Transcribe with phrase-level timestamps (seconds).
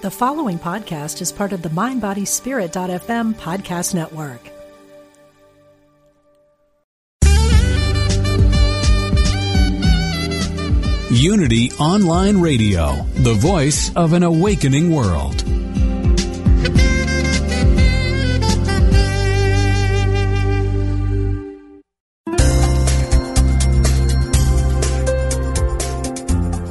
[0.00, 4.38] The following podcast is part of the MindBodySpirit.fm podcast network.
[11.10, 15.42] Unity Online Radio, the voice of an awakening world.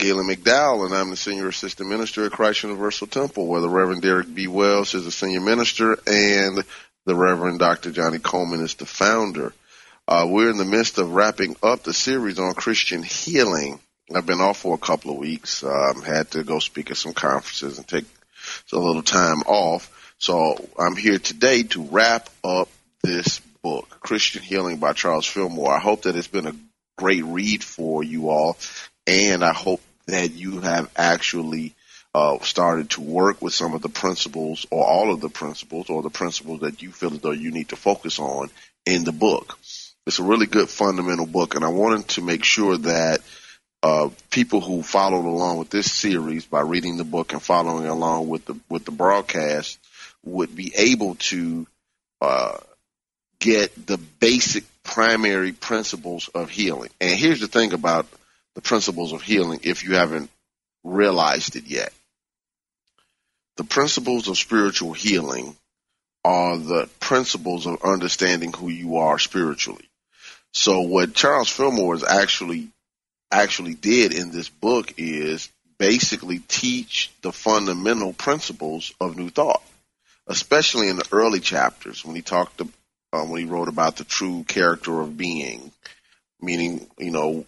[0.00, 4.00] Gaylon McDowell, and I'm the Senior Assistant Minister at Christ Universal Temple, where the Reverend
[4.00, 4.46] Derek B.
[4.46, 6.64] Wells is the Senior Minister and
[7.04, 7.90] the Reverend Dr.
[7.90, 9.52] Johnnie Colemon is the founder.
[10.08, 13.78] Uh, we're in the midst of wrapping up the series on Christian healing.
[14.14, 15.62] I've been off for a couple of weeks.
[15.62, 18.06] Um, had to go speak at some conferences and take
[18.72, 20.14] a little time off.
[20.16, 22.70] So I'm here today to wrap up
[23.02, 25.74] this book, Christian Healing by Charles Fillmore.
[25.74, 26.56] I hope that it's been a
[26.96, 28.56] great read for you all,
[29.06, 31.74] and I hope that you have actually
[32.14, 36.02] uh, started to work with some of the principles or all of the principles or
[36.02, 38.50] the principles that you feel as though you need to focus on
[38.86, 39.58] in the book.
[40.06, 43.20] It's a really good fundamental book, and I wanted to make sure that
[43.82, 48.28] uh, people who followed along with this series by reading the book and following along
[48.28, 49.78] with the with the broadcast
[50.24, 51.66] would be able to
[52.20, 52.58] uh,
[53.38, 56.90] get the basic primary principles of healing.
[57.00, 58.06] And here's the thing about
[58.60, 60.30] the principles of healing if you haven't
[60.84, 61.92] realized it yet.
[63.56, 65.56] The principles of spiritual healing
[66.24, 69.88] are the principles of understanding who you are spiritually.
[70.52, 72.68] So what Charles Fillmore is actually
[73.30, 75.48] actually did in this book is
[75.78, 79.62] basically teach the fundamental principles of new thought,
[80.26, 82.68] especially in the early chapters when he talked to,
[83.14, 85.72] um, when he wrote about the true character of being,
[86.42, 87.46] meaning you know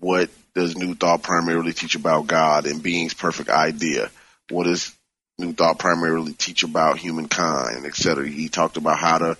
[0.00, 4.10] what does New Thought primarily teach about God and being's perfect idea?
[4.50, 4.94] What does
[5.38, 8.28] New Thought primarily teach about humankind, etc.?
[8.28, 9.38] He talked about how to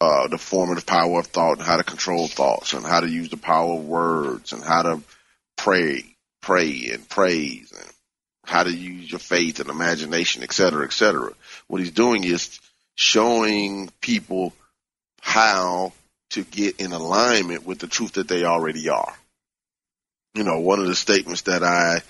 [0.00, 3.28] uh, the formative power of thought and how to control thoughts and how to use
[3.28, 5.02] the power of words and how to
[5.56, 6.04] pray,
[6.40, 7.90] pray and praise and
[8.46, 11.32] how to use your faith and imagination, et cetera, et cetera.
[11.68, 12.58] What he's doing is
[12.94, 14.54] showing people
[15.20, 15.92] how
[16.30, 19.14] to get in alignment with the truth that they already are.
[20.34, 22.02] You know, one of the statements that I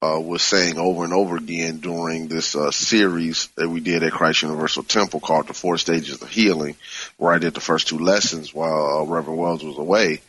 [0.00, 4.12] uh, was saying over and over again during this uh, series that we did at
[4.12, 6.76] Christ Universal Temple called The Four Stages of Healing,
[7.16, 10.20] where I did the first two lessons while uh, Reverend Wells was away.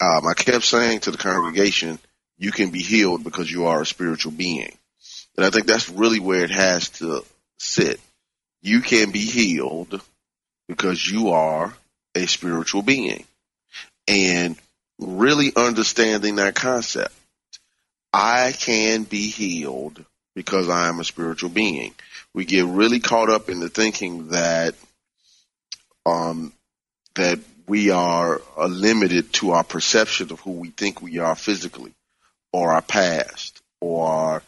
[0.00, 1.98] Um, I kept saying to the congregation,
[2.38, 4.76] you can be healed because you are a spiritual being.
[5.36, 7.22] And I think that's really where it has to
[7.58, 8.00] sit.
[8.62, 10.00] You can be healed
[10.68, 11.74] because you are
[12.14, 13.24] a spiritual being.
[14.08, 14.56] And
[15.00, 17.14] really understanding that concept
[18.12, 21.94] I can be healed because I am a spiritual being.
[22.34, 24.74] We get really caught up in the thinking that
[26.06, 26.52] um,
[27.14, 31.92] that we are uh, limited to our perception of who we think we are physically,
[32.52, 34.42] or our past, or our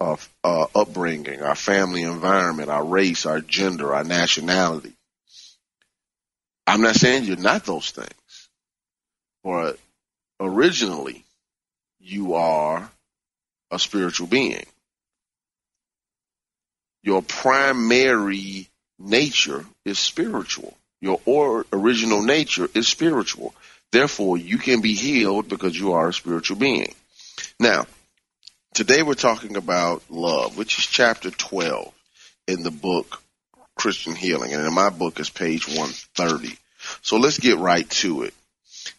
[0.00, 4.92] uh, uh, upbringing, our family environment, our race, our gender, our nationality.
[6.66, 8.48] I'm not saying you're not those things,
[9.42, 9.78] but
[10.40, 11.24] originally
[12.00, 12.90] you are
[13.70, 14.64] a spiritual being.
[17.02, 18.68] Your primary
[18.98, 20.76] nature is spiritual.
[21.00, 23.54] Your or, original nature is spiritual.
[23.92, 26.92] Therefore, you can be healed because you are a spiritual being.
[27.60, 27.86] Now,
[28.74, 31.92] today we're talking about love, which is chapter 12
[32.48, 33.22] in the book
[33.76, 34.52] Christian Healing.
[34.52, 36.56] And in my book is page 130.
[37.02, 38.34] So let's get right to it.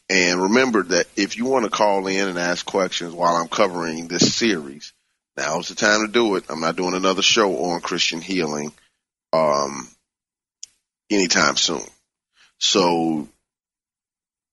[0.09, 4.07] And remember that if you want to call in and ask questions while I'm covering
[4.07, 4.94] this series,
[5.38, 6.44] Now's the time to do it.
[6.50, 8.74] I'm not doing another show on Christian healing
[9.31, 9.88] um,
[11.12, 11.83] anytime soon.
[12.57, 13.27] So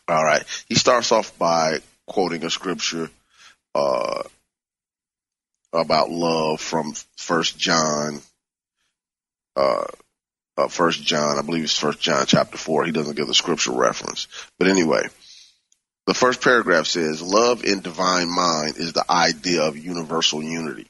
[0.08, 0.42] All right.
[0.66, 3.10] He starts off by quoting a scripture
[3.76, 4.22] uh,
[5.72, 8.20] about love from First John,
[9.54, 9.84] uh,
[10.56, 12.84] uh, First John, I believe it's First John chapter four.
[12.84, 14.26] He doesn't give the scripture reference,
[14.58, 15.06] but anyway,
[16.06, 20.88] the first paragraph says, "Love in divine mind is the idea of universal unity."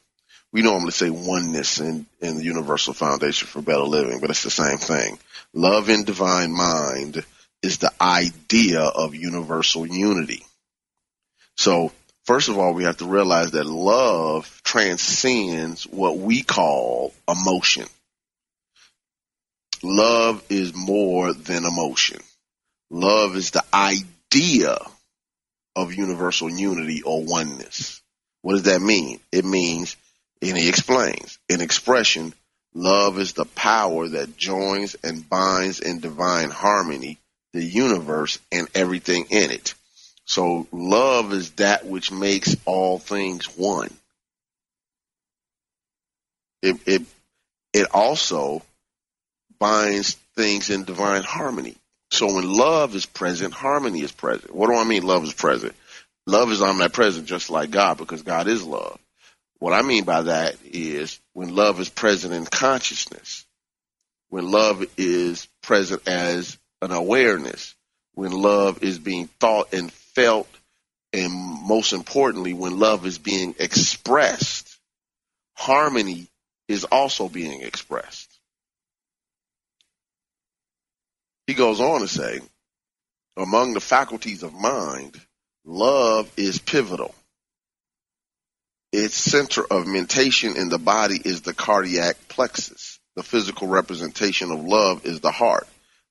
[0.53, 4.51] We normally say oneness in, in the Universal Foundation for Better Living, but it's the
[4.51, 5.19] same thing.
[5.53, 7.25] Love in divine mind
[7.63, 10.45] is the idea of universal unity.
[11.57, 11.93] So
[12.25, 17.87] first of all, we have to realize that love transcends what we call emotion.
[19.83, 22.21] Love is more than emotion.
[22.91, 24.79] Love is the idea
[25.77, 28.03] of universal unity or oneness.
[28.43, 29.21] What does that mean?
[29.31, 29.97] It means,
[30.43, 32.33] and he explains, in expression,
[32.75, 37.19] love is the power that joins and binds in divine harmony
[37.53, 39.75] the universe and everything in it.
[40.27, 43.93] So love is that which makes all things one.
[46.63, 47.03] It, it,
[47.73, 48.63] it also
[49.59, 51.77] binds things in divine harmony.
[52.11, 54.55] So when love is present, harmony is present.
[54.55, 55.75] What do I mean love is present?
[56.27, 58.99] Love is omnipresent just like God because God is love.
[59.59, 63.45] What I mean by that is when love is present in consciousness,
[64.29, 67.75] when love is present as an awareness,
[68.15, 70.49] when love is being thought and felt,
[71.13, 74.79] and most importantly, when love is being expressed,
[75.55, 76.29] harmony
[76.69, 78.29] is also being expressed.
[81.47, 82.41] He goes on to say,
[83.37, 85.19] among the faculties of mind,
[85.65, 87.15] love is pivotal.
[88.93, 92.99] Its center of mentation in the body is the cardiac plexus.
[93.17, 95.67] The physical representation of love is the heart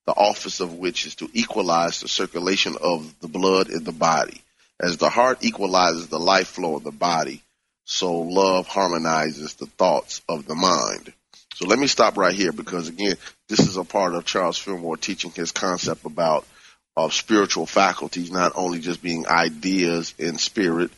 [0.08, 4.42] the office of which is to equalize the circulation of the blood in the body.
[4.80, 7.44] As the heart equalizes the life flow of the body,
[7.84, 11.12] so love harmonizes the thoughts of the mind.
[11.56, 13.18] So let me stop right here because again,
[13.50, 16.48] this is a part of Charles Fillmore teaching his concept about
[16.96, 20.90] of spiritual faculties, not only just being ideas in spirit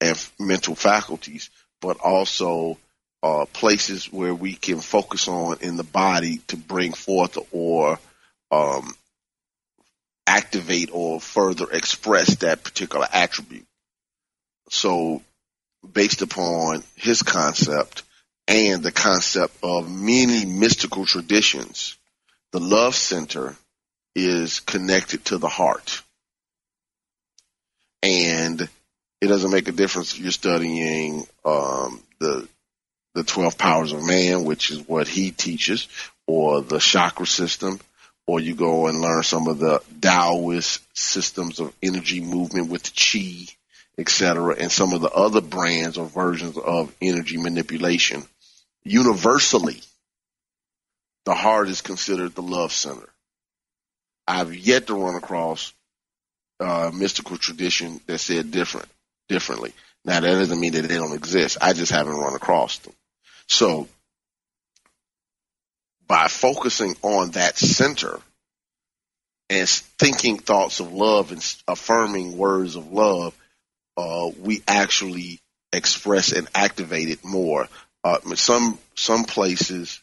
[0.00, 1.50] and mental faculties,
[1.80, 2.78] but also
[3.22, 7.98] uh, places where we can focus on in the body to bring forth or
[8.50, 8.94] um,
[10.26, 13.66] activate or further express that particular attribute.
[14.70, 15.22] So
[15.92, 18.02] based upon his concept
[18.48, 21.96] and the concept of many mystical traditions,
[22.52, 23.56] the love center
[24.14, 26.02] is connected to the heart.
[28.02, 28.68] And
[29.20, 32.48] it doesn't make a difference if you're studying um, the
[33.14, 35.88] the 12 powers of man, which is what he teaches,
[36.26, 37.80] or the chakra system,
[38.26, 43.46] or you go and learn some of the Taoist systems of energy movement with chi,
[43.96, 48.22] etc., and some of the other brands or versions of energy manipulation.
[48.84, 49.80] Universally,
[51.24, 53.08] the heart is considered the love center.
[54.28, 55.72] I've yet to run across
[56.60, 58.88] a mystical tradition that said different,
[59.28, 59.72] differently.
[60.04, 61.58] Now that doesn't mean that they don't exist.
[61.60, 62.94] I just haven't run across them.
[63.48, 63.88] So
[66.06, 68.20] by focusing on that center
[69.48, 73.36] and thinking thoughts of love and affirming words of love,
[73.96, 75.40] uh, we actually
[75.72, 77.68] express and activate it more.
[78.04, 80.00] Uh, some some places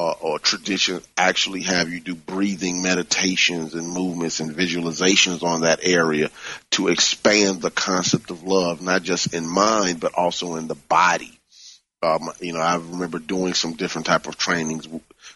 [0.00, 5.80] uh, or traditions actually have you do breathing meditations and movements and visualizations on that
[5.82, 6.30] area
[6.70, 11.38] to expand the concept of love, not just in mind but also in the body.
[12.02, 14.88] Um, you know, I remember doing some different type of trainings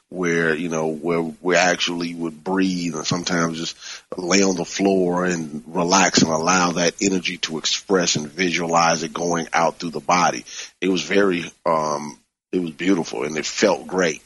[0.09, 3.77] where you know where we actually would breathe and sometimes just
[4.17, 9.13] lay on the floor and relax and allow that energy to express and visualize it
[9.13, 10.47] going out through the body.
[10.81, 12.19] It was very um
[12.51, 14.23] it was beautiful and it felt great.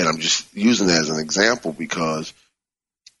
[0.00, 2.32] And I'm just using that as an example because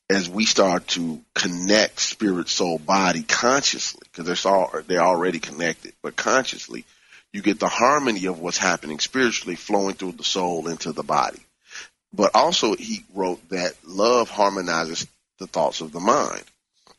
[0.08, 5.92] as we start to connect spirit, soul, body consciously, because they're all they're already connected,
[6.02, 6.86] but consciously,
[7.34, 11.42] you get the harmony of what's happening spiritually flowing through the soul into the body.
[12.14, 15.06] But also he wrote that love harmonizes
[15.38, 16.44] the thoughts of the mind.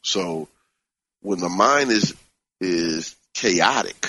[0.04, 0.48] So
[1.24, 2.14] when the mind is
[2.60, 4.08] is chaotic,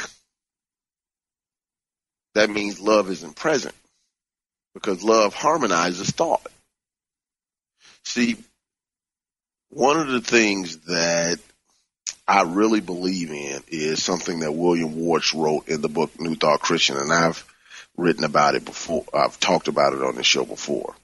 [2.34, 3.74] that means love isn't present
[4.74, 6.46] because love harmonizes thought.
[8.04, 8.36] See,
[9.70, 11.38] one of the things that
[12.26, 16.60] I really believe in is something that William Warch wrote in the book New Thought
[16.60, 17.44] Christian, and I've
[17.96, 19.04] written about it before.
[19.12, 20.94] I've talked about it on the show before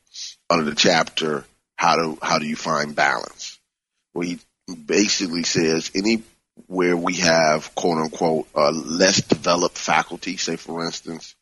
[0.50, 1.44] under the chapter
[1.76, 3.58] how do how do you find balance,
[4.12, 4.38] where he
[4.74, 11.34] basically says anywhere we have quote unquote a less developed faculty, say for instance,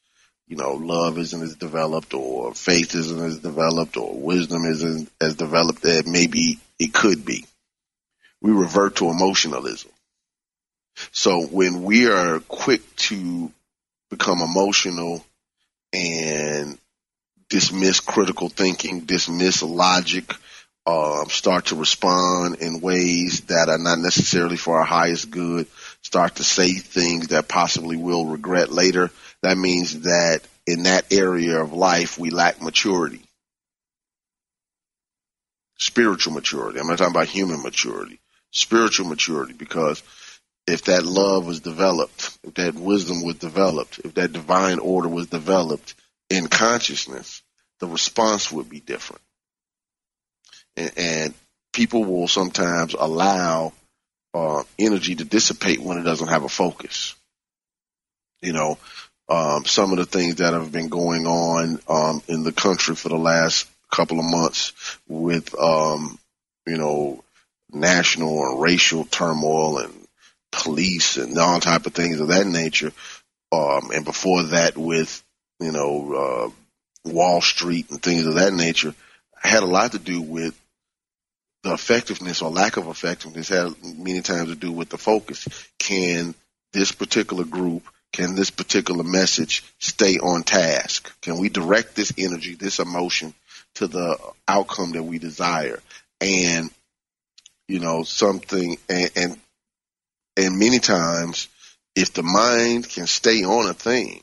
[0.46, 5.34] you know, love isn't as developed or faith isn't as developed or wisdom isn't as
[5.34, 7.44] developed as maybe it could be.
[8.40, 9.90] We revert to emotionalism.
[11.10, 13.52] So when we are quick to
[14.08, 15.24] become emotional
[15.92, 16.78] and
[17.48, 20.32] dismiss critical thinking, dismiss logic,
[20.86, 25.66] um, start to respond in ways that are not necessarily for our highest good,
[26.02, 29.10] start to say things that possibly we'll regret later,
[29.42, 33.22] that means that in that area of life we lack maturity.
[35.78, 36.80] Spiritual maturity.
[36.80, 38.18] I'm not talking about human maturity.
[38.50, 40.02] Spiritual maturity because
[40.66, 45.26] if that love was developed, if that wisdom was developed, if that divine order was
[45.28, 45.94] developed
[46.28, 47.42] in consciousness,
[47.78, 49.22] the response would be different.
[50.76, 51.34] And, and
[51.72, 53.72] people will sometimes allow
[54.34, 57.14] uh, energy to dissipate when it doesn't have a focus.
[58.42, 58.78] You know,
[59.28, 63.08] um, some of the things that have been going on um, in the country for
[63.08, 64.72] the last couple of months
[65.08, 66.18] with, um,
[66.66, 67.22] you know,
[67.72, 69.92] national and racial turmoil and
[70.52, 72.92] police and all type of things of that nature.
[73.52, 75.22] Um, and before that with,
[75.60, 76.52] you know,
[77.06, 78.94] uh, Wall Street and things of that nature
[79.40, 80.58] had a lot to do with
[81.62, 85.48] the effectiveness or lack of effectiveness had many times to do with the focus.
[85.78, 86.34] Can
[86.72, 87.84] this particular group,
[88.16, 91.12] can this particular message stay on task?
[91.20, 93.34] Can we direct this energy, this emotion
[93.74, 94.18] to the
[94.48, 95.80] outcome that we desire?
[96.22, 96.70] And,
[97.68, 99.38] you know, something, and, and,
[100.38, 101.48] and many times
[101.94, 104.22] if the mind can stay on a thing,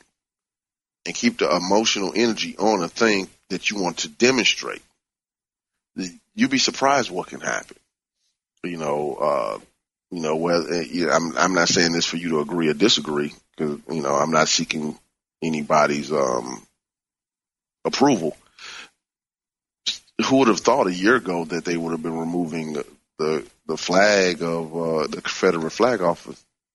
[1.06, 4.82] and keep the emotional energy on a thing that you want to demonstrate,
[6.34, 7.76] you'd be surprised what can happen.
[8.64, 9.58] You know, uh,
[10.10, 12.74] you know, whether you know, I'm I'm not saying this for you to agree or
[12.74, 14.98] disagree because you know I'm not seeking
[15.42, 16.66] anybody's um,
[17.84, 18.36] approval.
[20.26, 22.74] Who would have thought a year ago that they would have been removing
[23.18, 26.26] the the, flag of uh, the Confederate flag off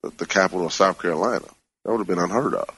[0.03, 1.45] of the capital of South Carolina?
[1.83, 2.69] That would have been unheard of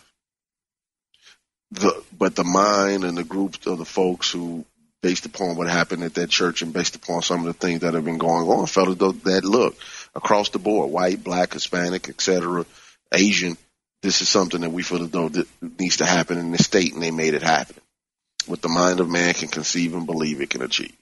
[1.72, 4.66] the but the mind and the groups of the folks who
[5.02, 7.94] based upon what happened at that church and based upon some of the things that
[7.94, 9.76] have been going on felt though that look
[10.14, 12.66] across the board white black hispanic etc
[13.14, 13.58] asian
[14.02, 15.48] this is something that we feel as though that
[15.80, 17.76] needs to happen in the state and they made it happen
[18.48, 20.96] what the mind of man can conceive and believe it can achieve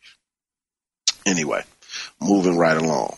[1.25, 1.63] anyway
[2.21, 3.15] moving right along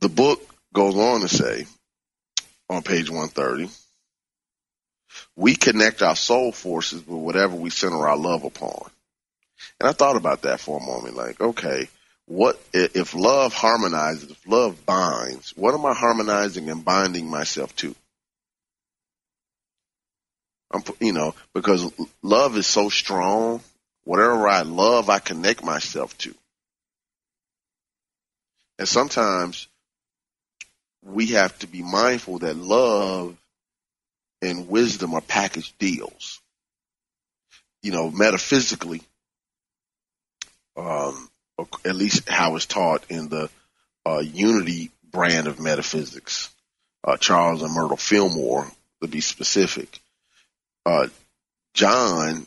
[0.00, 0.40] the book
[0.72, 1.66] goes on to say
[2.68, 3.68] on page 130
[5.36, 8.90] we connect our soul forces with whatever we center our love upon.
[9.80, 11.88] And I thought about that for a moment, like, okay,
[12.26, 17.94] what if love harmonizes, if love binds, what am I harmonizing and binding myself to?
[20.70, 21.92] I'm, you know, because
[22.22, 23.60] love is so strong,
[24.04, 26.34] whatever I love, I connect myself to.
[28.78, 29.68] And sometimes
[31.02, 33.36] we have to be mindful that love
[34.42, 36.40] and wisdom are package deals.
[37.82, 39.02] You know, metaphysically,
[40.76, 41.28] um,
[41.84, 43.50] at least how it's taught in the
[44.06, 46.50] uh, Unity brand of metaphysics,
[47.04, 48.66] uh, Charles and Myrtle Fillmore,
[49.00, 50.00] to be specific.
[50.86, 51.08] Uh,
[51.74, 52.46] John,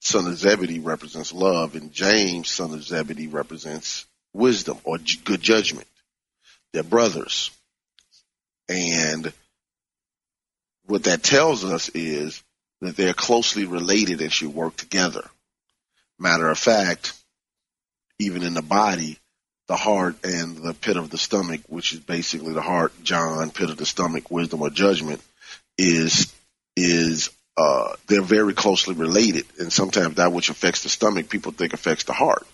[0.00, 5.88] son of Zebedee, represents love, and James, son of Zebedee, represents wisdom or good judgment.
[6.72, 7.50] They're brothers.
[8.68, 9.32] And
[10.86, 12.42] what that tells us is
[12.80, 15.28] that they're closely related and should work together.
[16.18, 17.12] Matter of fact,
[18.18, 19.18] even in the body,
[19.68, 23.70] the heart and the pit of the stomach, which is basically the heart, John, pit
[23.70, 25.20] of the stomach, wisdom or judgment,
[25.76, 26.32] is
[26.76, 31.72] is uh, they're very closely related, and sometimes that which affects the stomach, people think
[31.72, 32.46] affects the heart.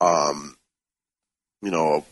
[0.00, 0.56] Um,
[1.62, 2.04] you know,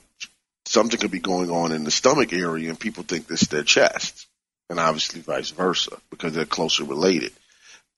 [0.66, 3.64] something could be going on in the stomach area, and people think this is their
[3.64, 4.26] chest
[4.70, 7.32] and obviously vice versa because they're closely related.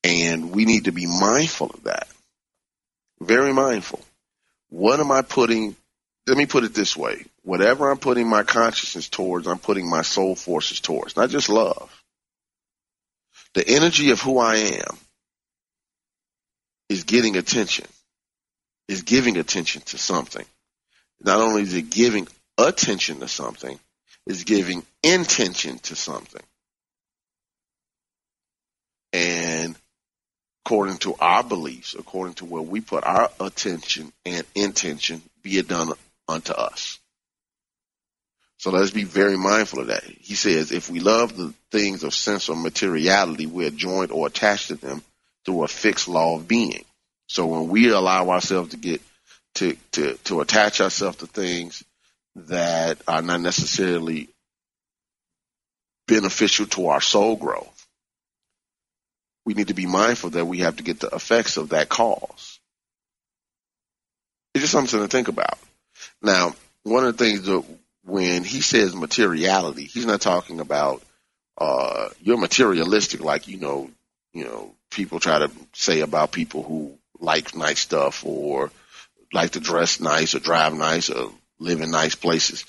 [0.04, 2.09] And we need to be mindful of that.
[3.21, 4.00] Very mindful.
[4.71, 5.76] What am I putting?
[6.26, 7.25] Let me put it this way.
[7.42, 11.90] Whatever I'm putting my consciousness towards, I'm putting my soul forces towards, not just love.
[13.57, 14.99] The energy of who I am
[16.91, 17.87] is getting attention,
[18.87, 20.45] is giving attention to something.
[21.23, 23.81] Not only is it giving attention to something,
[24.27, 26.43] it's giving intention to something.
[29.15, 29.75] And
[30.67, 35.67] according to our beliefs, according to where we put our attention and intention, be it
[35.67, 35.93] done
[36.29, 36.99] unto us.
[38.59, 40.03] So let's be very mindful of that.
[40.05, 44.69] He says, if we love the things of sense or materiality, we're joined or attached
[44.69, 45.03] to them
[45.45, 46.85] through a fixed law of being.
[47.29, 49.03] So when we allow ourselves to get
[49.55, 51.83] to to to attach ourselves to things
[52.37, 54.29] that are not necessarily
[56.07, 57.87] beneficial to our soul growth,
[59.45, 62.59] we need to be mindful that we have to get the effects of that cause.
[64.55, 65.59] It's just something to think about.
[66.23, 67.65] Now, one of the things that
[68.07, 71.03] when he says materiality, he's not talking about
[71.59, 73.91] uh, you're materialistic, like you know,
[74.33, 78.71] you know, people try to say about people who like nice stuff or
[79.33, 82.65] like to dress nice or drive nice or live in nice places.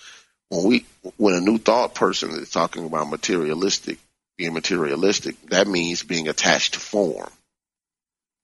[0.49, 0.85] When we,
[1.17, 3.99] when a new thought person is talking about materialistic,
[4.37, 7.29] being materialistic, that means being attached to form,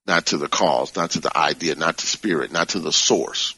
[0.06, 3.54] not to the cause, not to the idea, not to spirit, not to the source.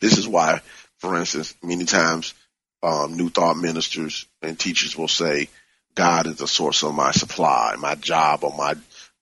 [0.00, 0.60] This is why,
[0.98, 2.34] for instance, many times
[2.82, 5.48] um, new thought ministers and teachers will say,
[5.94, 8.74] God is the source of my supply, my job or my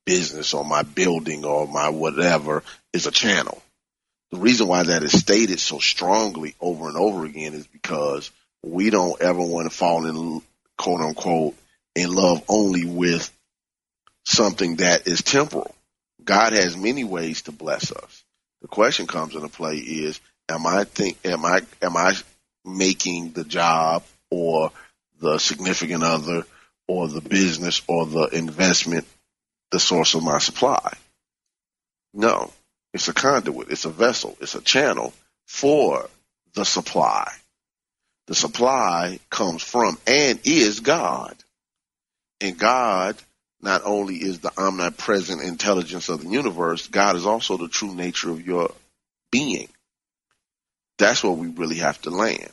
[0.05, 2.63] business or my building or my whatever
[2.93, 3.63] is a channel.
[4.33, 8.31] The reason why that is stated so strongly over and over again is because
[8.63, 10.43] we don't ever want to fall in
[10.77, 11.55] quote unquote
[11.95, 13.31] in love only with
[14.25, 15.75] something that is temporal.
[16.25, 18.25] God has many ways to bless us.
[18.63, 22.15] The question comes into play is am I think am I am I
[22.65, 24.71] making the job or
[25.21, 26.45] the significant other
[26.87, 29.07] or the business or the investment
[29.75, 30.93] the source of my supply.
[32.13, 32.53] No,
[32.93, 33.71] it's a conduit.
[33.71, 34.37] It's a vessel.
[34.41, 35.13] It's a channel
[35.47, 36.09] for
[36.55, 37.29] the supply.
[38.29, 41.35] The supply comes from and is God.
[42.41, 43.17] And God
[43.61, 48.31] not only is the omnipresent intelligence of the universe, God is also the true nature
[48.31, 48.71] of your
[49.33, 49.69] being.
[50.99, 52.51] That's where we really have to land.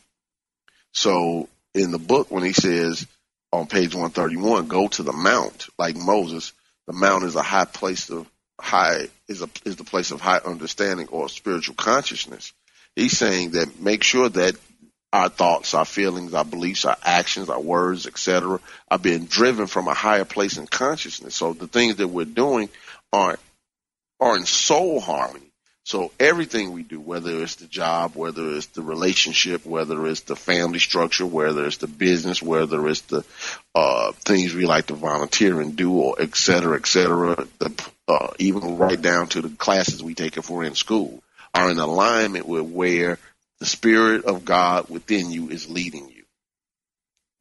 [0.94, 3.08] So in the book, when he says
[3.52, 6.54] on page 131, go to the mount like Moses,
[6.88, 8.28] the mount is a high place of
[8.60, 12.54] high is a is the place of high understanding or spiritual consciousness.
[12.96, 14.56] He's saying that make sure that
[15.14, 19.88] our thoughts, our feelings, our beliefs, our actions, our words, etc., are being driven from
[19.88, 21.36] a higher place in consciousness.
[21.36, 22.70] So the things that we're doing
[23.12, 23.40] aren't
[24.20, 25.51] are in soul harmony.
[25.84, 30.36] So everything we do, whether it's the job, whether it's the relationship, whether it's the
[30.36, 33.26] family structure, whether it's the business, whether it's the
[33.74, 38.28] uh, things we like to volunteer and do, or et cetera, et cetera, the, uh,
[38.38, 42.46] even right down to the classes we take if we're in school, are in alignment
[42.46, 43.17] with where
[43.60, 46.24] the Spirit of God within you is leading you.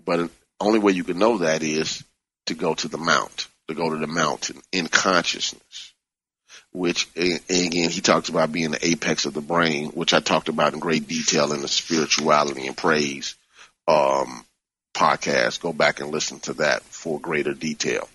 [0.03, 2.03] But the only way you can know that is
[2.47, 5.90] to go to the mount, to go to the mountain in consciousness
[6.73, 10.75] which again he talks about being the apex of the brain, which I talked about
[10.75, 13.35] in great detail in the spirituality and praise
[13.89, 14.45] um,
[14.95, 15.61] podcast.
[15.61, 18.09] Go back and listen to that for greater detail.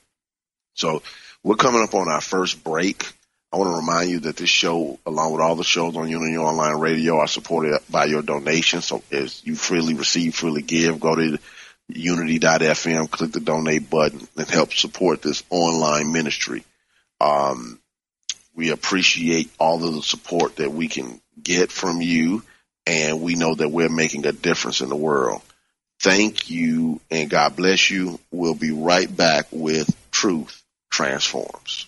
[0.74, 1.04] So
[1.44, 3.06] we're coming up on our first break.
[3.52, 6.38] I want to remind you that this show, along with all the shows on Unity
[6.38, 8.86] Online Radio, are supported by your donations.
[8.86, 11.38] So as you freely receive, freely give, go to
[11.88, 16.64] unity.fm, click the donate button and help support this online ministry.
[17.22, 17.80] Um,
[18.56, 22.44] we appreciate all of the support that we can get from you,
[22.88, 25.42] and we know that we're making a difference in the world.
[26.02, 28.20] Thank you, and God bless you.
[28.32, 31.88] We'll be right back with Truth Transforms.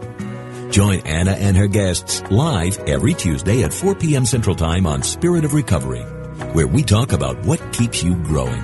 [0.71, 4.25] Join Anna and her guests live every Tuesday at 4 p.m.
[4.25, 6.03] Central Time on Spirit of Recovery,
[6.53, 8.63] where we talk about what keeps you growing.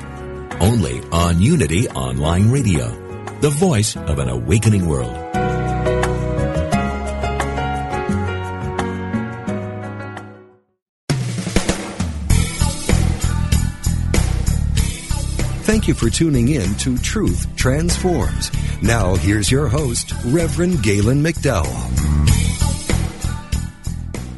[0.62, 2.88] Only on Unity Online Radio,
[3.42, 5.37] the voice of an awakening world.
[15.88, 18.52] Thank you for tuning in to Truth Transforms.
[18.84, 21.64] Now, here's your host, Reverend Gaylon McDowell.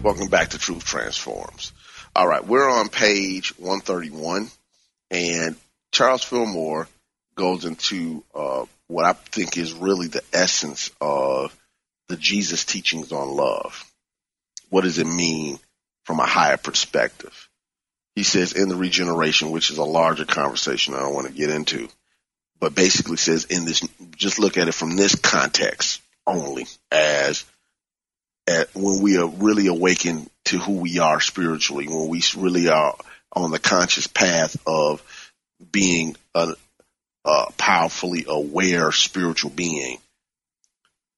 [0.04, 1.74] Welcome back to Truth Transforms.
[2.16, 4.48] All right, we're on page 131,
[5.10, 5.56] and
[5.92, 6.88] Charles Fillmore
[7.34, 11.58] goes into uh, what I think is really the essence of
[12.10, 13.92] the Jesus teachings on love.
[14.70, 15.58] What does it mean
[16.04, 17.49] from a higher perspective?
[18.20, 21.50] He says in the regeneration, which is a larger conversation I don't want to get
[21.50, 21.88] into,
[22.60, 23.82] but basically says in this,
[24.18, 27.46] just look at it from this context only as
[28.46, 32.94] at when we are really awakened to who we are spiritually, when we really are
[33.32, 35.02] on the conscious path of
[35.72, 36.56] being a,
[37.24, 39.98] a powerfully aware spiritual being.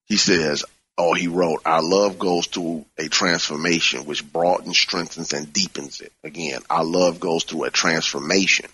[0.05, 0.65] He says,
[1.03, 6.13] Oh, he wrote, our love goes through a transformation which broadens, strengthens, and deepens it.
[6.23, 8.67] Again, our love goes through a transformation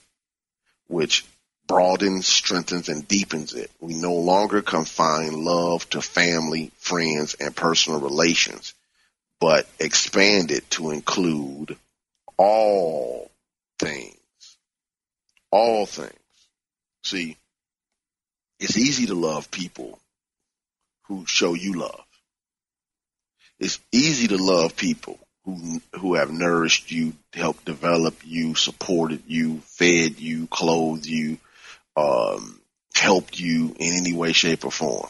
[0.90, 1.24] which
[1.68, 3.72] broadens, strengthens, and deepens it.
[3.80, 8.74] We no longer confine love to family, friends, and personal relations,
[9.40, 11.78] but expand it to include
[12.36, 13.32] all
[13.80, 14.18] things.
[15.50, 16.12] All things.
[17.04, 17.38] See,
[18.60, 19.98] it's easy to love people
[21.04, 22.04] who show you love
[23.60, 29.60] it's easy to love people who who have nourished you, helped develop you, supported you,
[29.60, 31.38] fed you, clothed you,
[31.96, 32.60] um,
[32.96, 35.10] helped you in any way, shape, or form.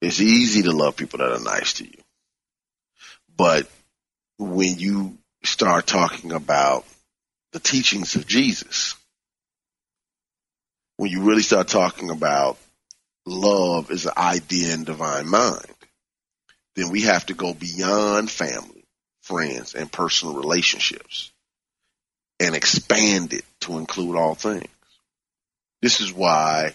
[0.00, 1.98] It's easy to love people that are nice to you.
[3.36, 3.68] But
[4.38, 6.84] when you start talking about
[7.52, 8.94] the teachings of Jesus,
[10.96, 12.58] when you really start talking about
[13.24, 15.74] love as an idea in divine mind,
[16.74, 18.84] then we have to go beyond family,
[19.22, 21.30] friends, and personal relationships
[22.40, 24.68] and expand it to include all things.
[25.80, 26.74] This is why,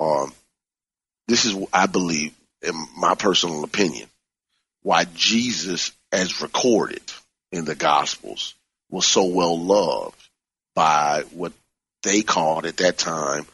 [0.00, 0.32] um,
[1.28, 4.08] this is, I believe, in my personal opinion,
[4.82, 7.02] why Jesus, as recorded
[7.52, 8.54] in the Gospels,
[8.90, 10.28] was so well loved
[10.74, 11.52] by what
[12.02, 13.46] they called at that time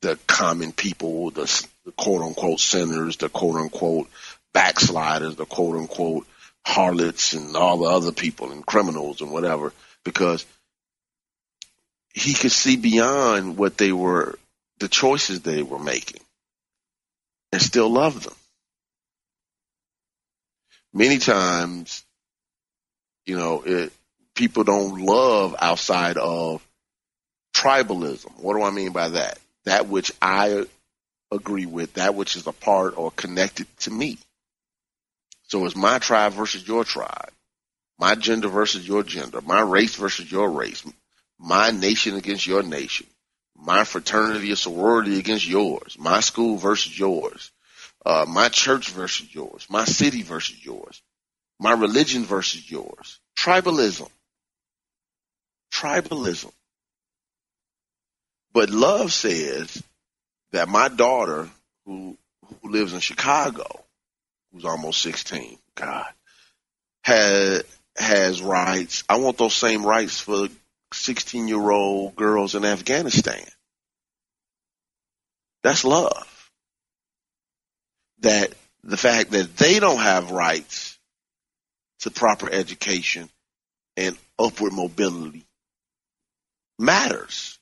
[0.00, 4.08] the common people, the, the quote unquote sinners, the quote unquote
[4.56, 6.26] backsliders, the quote unquote
[6.64, 9.70] harlots and all the other people and criminals and whatever,
[10.02, 10.46] because
[12.14, 14.38] he could see beyond what they were,
[14.78, 16.22] the choices they were making
[17.52, 18.32] and still love them.
[20.94, 22.02] Many times,
[23.26, 23.92] you know, it,
[24.34, 26.66] people don't love outside of
[27.54, 28.40] tribalism.
[28.40, 29.38] What do I mean by that?
[29.66, 30.64] That which I
[31.30, 34.16] agree with, that which is a part or connected to me.
[35.48, 37.30] So it's my tribe versus your tribe,
[37.98, 40.84] my gender versus your gender, my race versus your race,
[41.38, 43.06] my nation against your nation,
[43.56, 47.52] my fraternity or sorority against yours, my school versus yours,
[48.04, 51.00] uh, my church versus yours, my city versus yours,
[51.58, 53.20] my religion versus yours.
[53.38, 54.10] Tribalism.
[55.72, 56.52] Tribalism.
[58.52, 59.82] But love says
[60.52, 61.48] that my daughter
[61.84, 62.16] who,
[62.62, 63.85] who lives in Chicago
[64.56, 66.06] who's almost 16, God,
[67.04, 67.62] has,
[67.96, 69.04] has rights.
[69.08, 70.48] I want those same rights for
[70.94, 73.44] 16 year old girls in Afghanistan.
[75.62, 76.50] That's love.
[78.20, 80.98] That the fact that they don't have rights
[82.00, 83.28] to proper education
[83.96, 85.44] and upward mobility
[86.78, 87.58] matters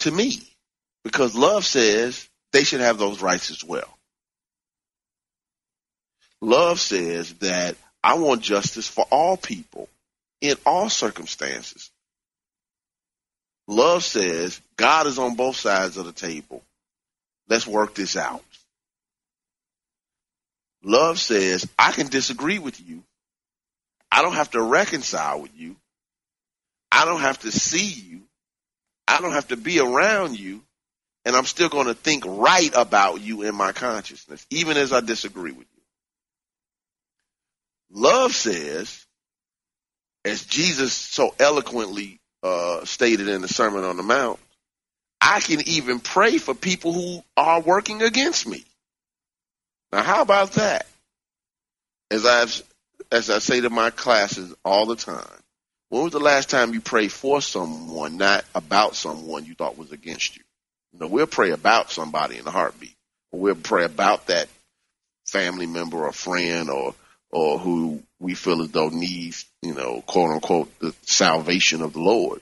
[0.00, 0.36] to me
[1.04, 3.98] because love says they should have those rights as well.
[6.42, 9.88] Love says that I want justice for all people
[10.40, 11.88] in all circumstances.
[13.68, 16.60] Love says God is on both sides of the table.
[17.48, 18.42] Let's work this out.
[20.82, 23.04] Love says I can disagree with you.
[24.10, 25.76] I don't have to reconcile with you.
[26.90, 28.20] I don't have to see you.
[29.06, 30.60] I don't have to be around you.
[31.24, 35.00] And I'm still going to think right about you in my consciousness, even as I
[35.00, 35.71] disagree with you.
[37.92, 39.06] Love says,
[40.24, 44.40] as Jesus so eloquently uh, stated in the Sermon on the Mount,
[45.20, 48.64] I can even pray for people who are working against me.
[49.92, 50.86] Now, how about that?
[52.10, 52.62] As I've,
[53.10, 55.42] as I say to my classes all the time,
[55.90, 59.92] when was the last time you prayed for someone, not about someone you thought was
[59.92, 60.42] against you?
[60.92, 62.96] You know, we'll pray about somebody in a heartbeat,
[63.30, 64.48] we'll pray about that
[65.26, 66.94] family member or friend or
[67.32, 72.00] or who we feel as though needs, you know, quote unquote, the salvation of the
[72.00, 72.40] Lord.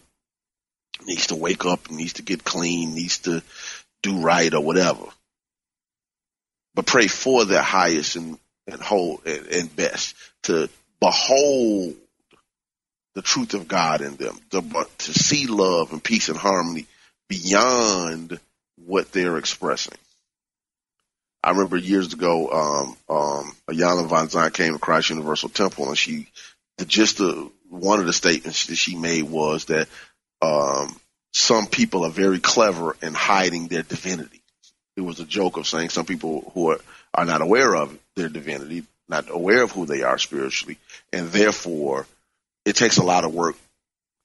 [1.07, 3.43] Needs to wake up, needs to get clean, needs to
[4.03, 5.07] do right or whatever.
[6.75, 10.69] But pray for their highest and, and whole and, and best to
[11.01, 11.97] behold
[13.15, 14.63] the truth of God in them, to,
[14.99, 16.87] to see love and peace and harmony
[17.29, 18.39] beyond
[18.77, 19.97] what they're expressing.
[21.43, 26.29] I remember years ago, um, um, Iyanla Vanzant came to Christ Universal Temple and she,
[26.79, 29.89] the gist of one of the statements that she made was that,
[30.43, 30.99] um,
[31.33, 34.43] some people are very clever in hiding their divinity.
[34.97, 36.81] It was a joke of saying some people who are,
[37.15, 40.79] are not aware of their divinity, not aware of who they are spiritually,
[41.13, 42.07] and therefore
[42.65, 43.57] it takes a lot of work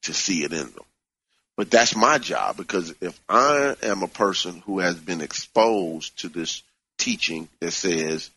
[0.03, 0.85] to see it in them.
[1.57, 6.29] But that's my job because if I am a person who has been exposed to
[6.29, 6.61] this
[6.97, 8.29] teaching that says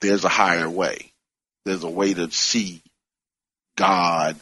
[0.00, 1.12] there's a higher way,
[1.64, 2.82] there's a way to see
[3.76, 4.36] God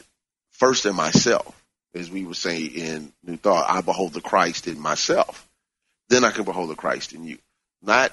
[0.51, 1.59] first in myself,
[1.95, 5.47] as we would say in New Thought, I behold the Christ in myself.
[6.09, 7.37] Then I can behold the Christ in you.
[7.81, 8.11] Not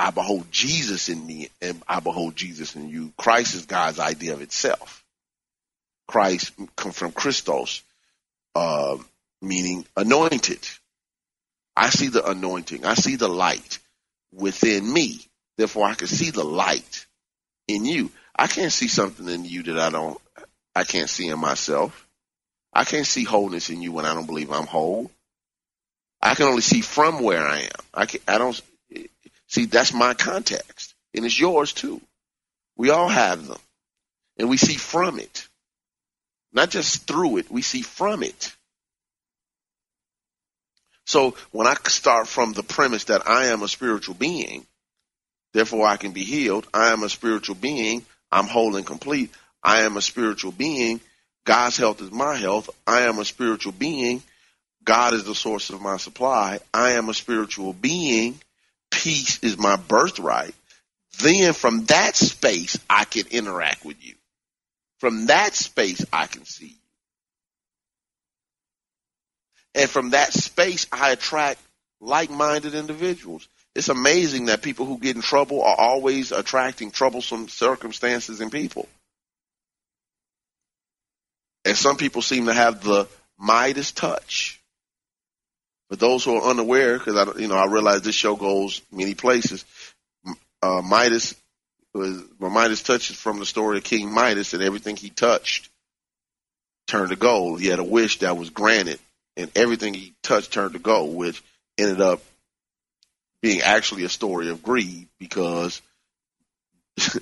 [0.00, 3.12] I behold Jesus in me and I behold Jesus in you.
[3.18, 5.04] Christ is God's idea of itself.
[6.08, 7.82] Christ come from Christos,
[8.54, 8.96] uh,
[9.42, 10.66] meaning anointed.
[11.76, 12.84] I see the anointing.
[12.84, 13.78] I see the light
[14.32, 15.20] within me.
[15.56, 17.06] Therefore, I can see the light
[17.68, 18.10] in you.
[18.34, 20.20] I can't see something in you that I don't,
[20.74, 22.06] I can't see in myself.
[22.72, 25.10] I can't see wholeness in you when I don't believe I'm whole.
[26.22, 27.84] I can only see from where I am.
[27.94, 28.60] I can, I don't
[29.46, 29.66] see.
[29.66, 32.00] That's my context, and it's yours too.
[32.76, 33.58] We all have them,
[34.38, 35.48] and we see from it.
[36.52, 38.54] Not just through it, we see from it.
[41.10, 44.64] So when I start from the premise that I am a spiritual being,
[45.52, 49.80] therefore I can be healed, I am a spiritual being, I'm whole and complete, I
[49.80, 51.00] am a spiritual being,
[51.44, 54.22] God's health is my health, I am a spiritual being,
[54.84, 58.40] God is the source of my supply, I am a spiritual being,
[58.92, 60.54] peace is my birthright,
[61.18, 64.14] then from that space I can interact with you.
[64.98, 66.79] From that space, I can see you.
[69.74, 71.60] And from that space, I attract
[72.00, 73.46] like-minded individuals.
[73.74, 78.88] It's amazing that people who get in trouble are always attracting troublesome circumstances and people.
[81.64, 83.06] And some people seem to have the
[83.38, 84.60] Midas touch.
[85.88, 89.14] But those who are unaware, because I, you know, I realize this show goes many
[89.14, 89.64] places.
[90.62, 91.34] Uh, Midas
[91.92, 95.68] was Midas touches from the story of King Midas, and everything he touched
[96.86, 97.60] turned to gold.
[97.60, 99.00] He had a wish that was granted,
[99.40, 101.42] and everything he touched turned to gold, which
[101.78, 102.22] ended up
[103.42, 105.80] being actually a story of greed because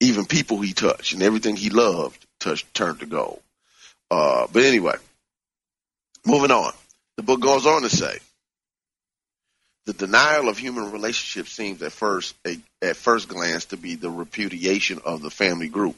[0.00, 3.40] even people he touched and everything he loved touched turned to gold.
[4.10, 4.96] Uh, but anyway,
[6.26, 6.72] moving on.
[7.16, 8.18] The book goes on to say,
[9.86, 14.10] the denial of human relationships seems at first a, at first glance to be the
[14.10, 15.96] repudiation of the family group,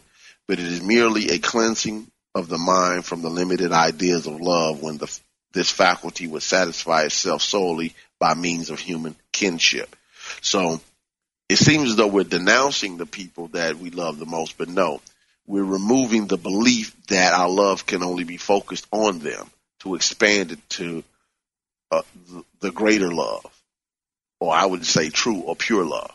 [0.48, 4.82] but it is merely a cleansing of the mind from the limited ideas of love
[4.82, 5.20] when the,
[5.56, 9.96] this faculty would satisfy itself solely by means of human kinship.
[10.42, 10.80] So
[11.48, 15.00] it seems as though we're denouncing the people that we love the most, but no,
[15.46, 20.52] we're removing the belief that our love can only be focused on them to expand
[20.52, 21.02] it to
[21.90, 23.46] uh, the, the greater love
[24.38, 26.12] or I would say true or pure love.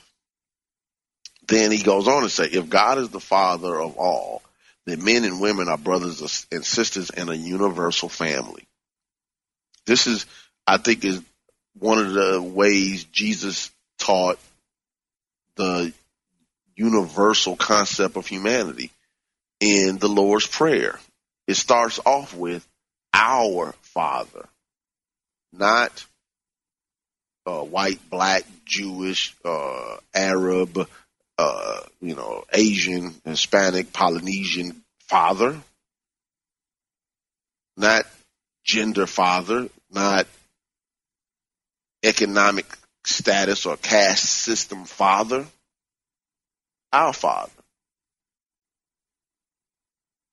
[1.48, 4.44] Then he goes on to say, if God is the father of all,
[4.86, 8.68] then men and women are brothers and sisters in a universal family.
[9.86, 10.26] This is,
[10.66, 11.22] I think, is
[11.80, 14.40] one of the ways Jesus taught
[15.56, 15.94] the
[16.76, 18.92] universal concept of humanity
[19.60, 21.00] in the Lord's Prayer.
[21.48, 22.68] It starts off with
[23.14, 24.48] our Father,
[25.54, 26.06] not
[27.46, 30.88] uh, white, black, Jewish, uh, Arab,
[31.38, 35.60] uh, you know, Asian, Hispanic, Polynesian father,
[37.76, 38.06] not
[38.72, 40.26] gender father, not
[42.06, 42.66] economic
[43.04, 45.46] status or caste system father,
[46.94, 47.52] our father.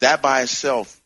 [0.00, 1.00] That by itself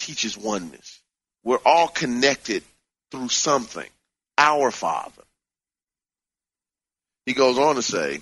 [0.00, 1.00] teaches oneness.
[1.44, 2.64] We're all connected
[3.12, 3.88] through something.
[4.36, 5.22] Our father.
[7.24, 8.18] He goes on to say,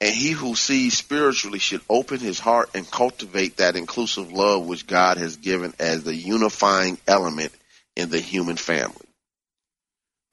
[0.00, 4.86] and he who sees spiritually should open his heart and cultivate that inclusive love which
[4.86, 7.52] God has given as the unifying element
[7.96, 9.06] in the human family.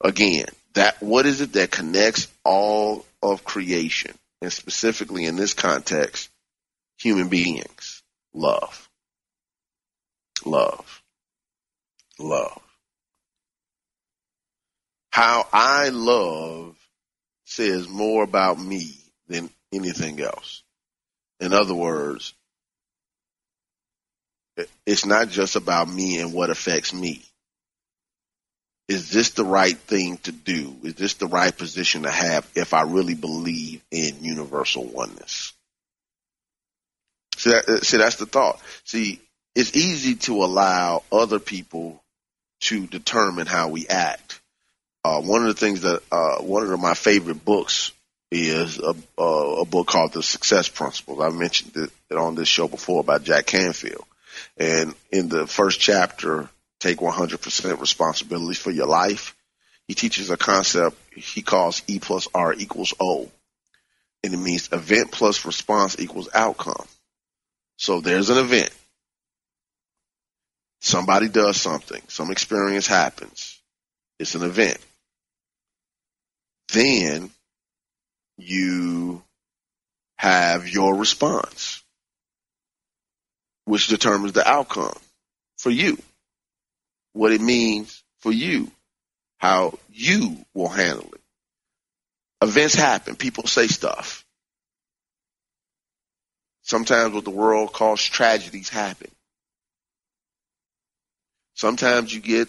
[0.02, 6.28] Again, that what is it that connects all of creation and specifically in this context,
[6.98, 8.02] human beings?
[8.34, 8.88] Love.
[10.44, 11.02] Love.
[12.18, 12.60] Love.
[15.10, 16.76] How I love
[17.44, 18.94] says more about me
[19.28, 20.62] than anything else.
[21.40, 22.34] In other words,
[24.86, 27.22] it's not just about me and what affects me.
[28.88, 30.76] Is this the right thing to do?
[30.82, 35.52] Is this the right position to have if I really believe in universal oneness?
[37.36, 38.60] See, that, see that's the thought.
[38.84, 39.20] See,
[39.54, 42.02] it's easy to allow other people
[42.62, 44.40] to determine how we act.
[45.04, 47.91] Uh, one of the things that uh, one of my favorite books
[48.32, 51.20] is a, a, book called The Success Principles.
[51.20, 54.04] I mentioned it on this show before by Jack Canfield.
[54.56, 56.48] And in the first chapter,
[56.82, 59.36] Take 100% responsibility for your life.
[59.86, 63.30] He teaches a concept he calls E plus R equals O.
[64.24, 66.84] And it means event plus response equals outcome.
[67.76, 68.70] So there's an event.
[70.80, 72.02] Somebody does something.
[72.08, 73.60] Some experience happens.
[74.18, 74.78] It's an event.
[76.72, 77.30] Then
[78.36, 79.22] you
[80.16, 81.82] have your response,
[83.64, 84.96] which determines the outcome
[85.58, 85.98] for you,
[87.12, 88.70] what it means for you,
[89.38, 91.20] how you will handle it.
[92.42, 93.16] Events happen.
[93.16, 94.24] People say stuff.
[96.62, 99.10] Sometimes what the world calls tragedies happen.
[101.54, 102.48] Sometimes you get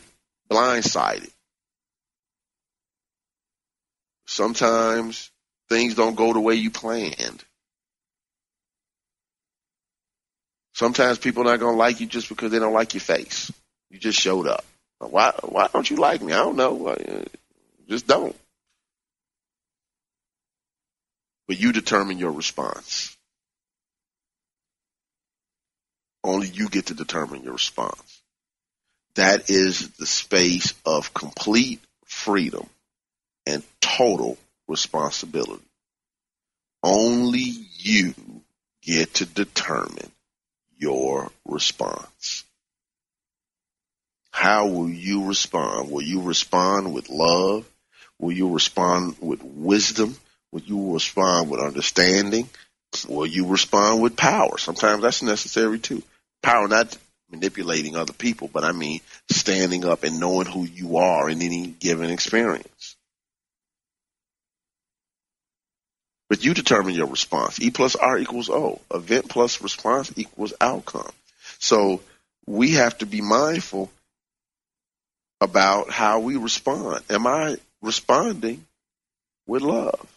[0.50, 1.30] blindsided.
[4.26, 5.30] Sometimes
[5.70, 7.44] things don't go the way you planned.
[10.74, 13.52] Sometimes people are not going to like you just because they don't like your face.
[13.90, 14.66] You just showed up.
[15.00, 16.34] Why, why don't you like me?
[16.34, 16.88] I don't know.
[16.88, 17.24] Uh,
[17.88, 18.36] just don't.
[21.48, 23.16] But you determine your response.
[26.24, 28.22] Only you get to determine your response.
[29.16, 32.68] That is the space of complete freedom
[33.46, 35.64] and total responsibility.
[36.82, 38.14] Only you
[38.82, 40.12] get to determine
[40.78, 42.44] your response.
[44.32, 45.92] How will you respond?
[45.92, 47.66] Will you respond with love?
[48.20, 50.18] Will you respond with wisdom?
[50.52, 52.50] Will you respond with understanding?
[53.08, 54.58] Will you respond with power?
[54.58, 56.04] Sometimes that's necessary too.
[56.42, 56.98] Power, not
[57.32, 59.00] manipulating other people, but I mean
[59.32, 62.68] standing up and knowing who you are in any given experience.
[66.30, 67.62] But you determine your response.
[67.62, 68.82] E plus R equals O.
[68.94, 71.12] Event plus response equals outcome.
[71.60, 72.02] So
[72.46, 73.92] we have to be mindful
[75.42, 77.04] about how we respond.
[77.10, 78.66] Am I responding
[79.46, 80.08] with love?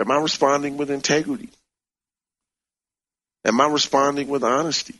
[0.00, 1.50] Am I responding with integrity?
[3.44, 4.94] Am I responding with honesty?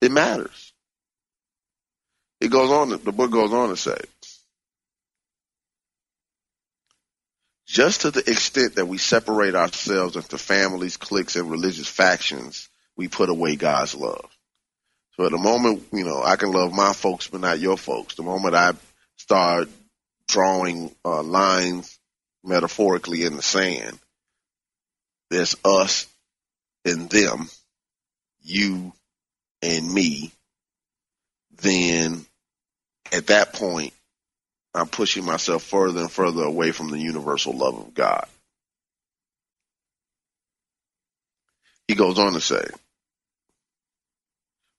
[0.00, 0.72] It matters.
[2.40, 3.98] It goes on, the book goes on to say,
[7.78, 13.06] just to the extent that we separate ourselves into families, cliques, and religious factions, we
[13.06, 14.28] put away God's love.
[15.12, 18.16] So at the moment, you know, I can love my folks, but not your folks.
[18.16, 18.72] The moment I
[19.14, 19.68] start
[20.26, 22.00] drawing uh, lines
[22.42, 23.96] metaphorically in the sand,
[25.30, 26.08] there's us
[26.84, 27.48] and them,
[28.42, 28.92] you
[29.62, 30.32] and me,
[31.62, 32.26] then
[33.12, 33.92] at that point,
[34.78, 38.26] I'm pushing myself further and further away from the universal love of God.
[41.88, 42.62] He goes on to say,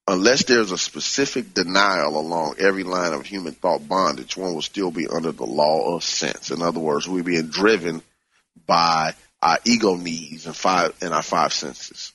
[0.08, 4.92] unless there's a specific denial along every line of human thought bondage, one will still
[4.92, 6.52] be under the law of sense.
[6.52, 8.02] In other words, we're being driven
[8.66, 12.14] by our ego needs and five and our five senses.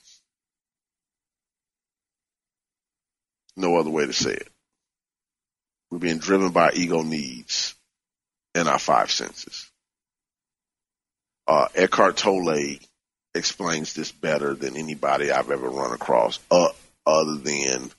[3.57, 4.47] No other way to say it.
[5.91, 7.74] We're being driven by ego needs
[8.55, 9.69] and our five senses.
[11.47, 12.77] Uh, Eckhart Tolle
[13.35, 16.69] explains this better than anybody I've ever run across, uh,
[17.05, 17.91] other than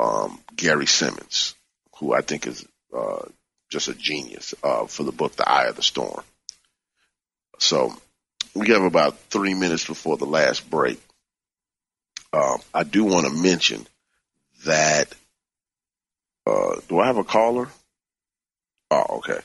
[0.00, 1.54] um, Gary Simmons,
[1.96, 2.64] who I think is
[2.96, 3.24] uh,
[3.70, 6.22] just a genius uh, for the book The Eye of the Storm.
[7.58, 7.92] So
[8.54, 11.00] we have about three minutes before the last break.
[12.32, 13.86] Um, I do want to mention
[14.64, 15.12] that.
[16.46, 17.68] Uh, do I have a caller?
[18.90, 19.40] Oh, okay.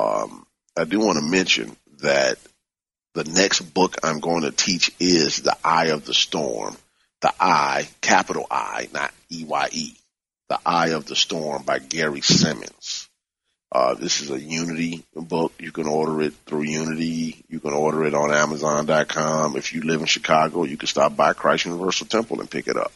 [0.00, 0.46] Um,
[0.76, 2.38] I do want to mention that
[3.14, 6.76] the next book I'm going to teach is The Eye of the Storm.
[7.20, 9.92] The Eye, capital I, not E Y E.
[10.48, 13.08] The Eye of the Storm by Gary Simmons.
[13.72, 15.52] Uh, this is a Unity book.
[15.58, 17.44] You can order it through Unity.
[17.48, 19.56] You can order it on Amazon.com.
[19.56, 22.76] If you live in Chicago, you can stop by Christ Universal Temple and pick it
[22.76, 22.92] up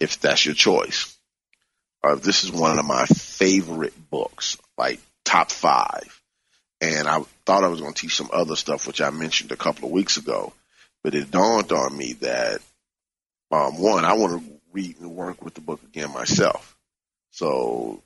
[0.00, 1.16] if that's your choice.
[2.02, 6.20] Uh, this is one of my favorite books, like top five.
[6.84, 9.56] And I thought I was going to teach some other stuff, which I mentioned a
[9.56, 10.52] couple of weeks ago,
[11.02, 12.60] but it dawned on me that,
[13.50, 16.76] um, one, I want to read and work with the book again myself.
[17.30, 18.02] So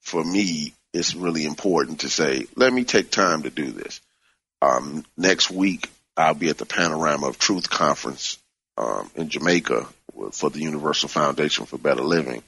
[0.00, 4.00] for me, it's really important to say, let me take time to do this.
[4.62, 8.38] Um, next week, I'll be at the Panorama of Truth conference
[8.76, 9.86] um, in Jamaica
[10.32, 12.42] for the Universal Foundation for Better Living,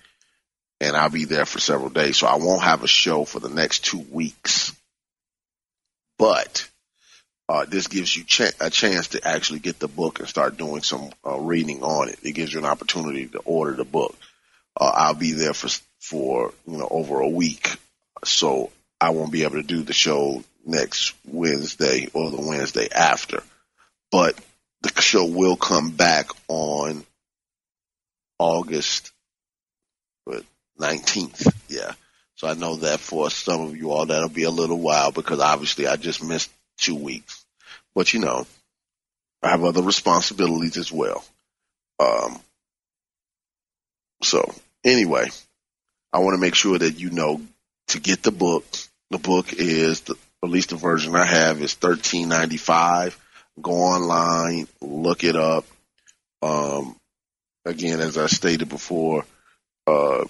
[0.81, 2.17] and I'll be there for several days.
[2.17, 4.73] So I won't have a show for the next two weeks
[6.23, 6.69] but
[7.49, 10.81] uh, this gives you ch- a chance to actually get the book and start doing
[10.81, 12.21] some uh, reading on it.
[12.23, 14.17] It gives you an opportunity to order the book.
[14.81, 15.69] Uh, I'll be there for
[15.99, 17.77] for you know over a week,
[18.23, 18.71] so
[19.01, 23.43] I won't be able to do the show next Wednesday or the Wednesday after.
[24.13, 24.39] But
[24.83, 27.05] the show will come back on
[28.39, 29.11] August
[30.79, 31.53] 19th.
[31.69, 31.95] Yeah.
[32.43, 35.39] So I know that for some of you all, that'll be a little while because
[35.39, 37.45] obviously I just missed two weeks.
[37.95, 38.49] But you know,
[39.45, 41.25] I have other responsibilities as well.
[42.01, 42.41] Um,
[44.23, 45.29] so anyway,
[46.13, 47.41] I want to make sure that you know
[47.89, 48.65] to get the book.
[49.13, 53.17] The book is the, at least the version I have is thirteen ninety five.
[53.61, 55.65] Go online, look it up.
[56.43, 56.97] Um,
[57.65, 59.27] again, as I stated before,
[59.87, 60.25] uh,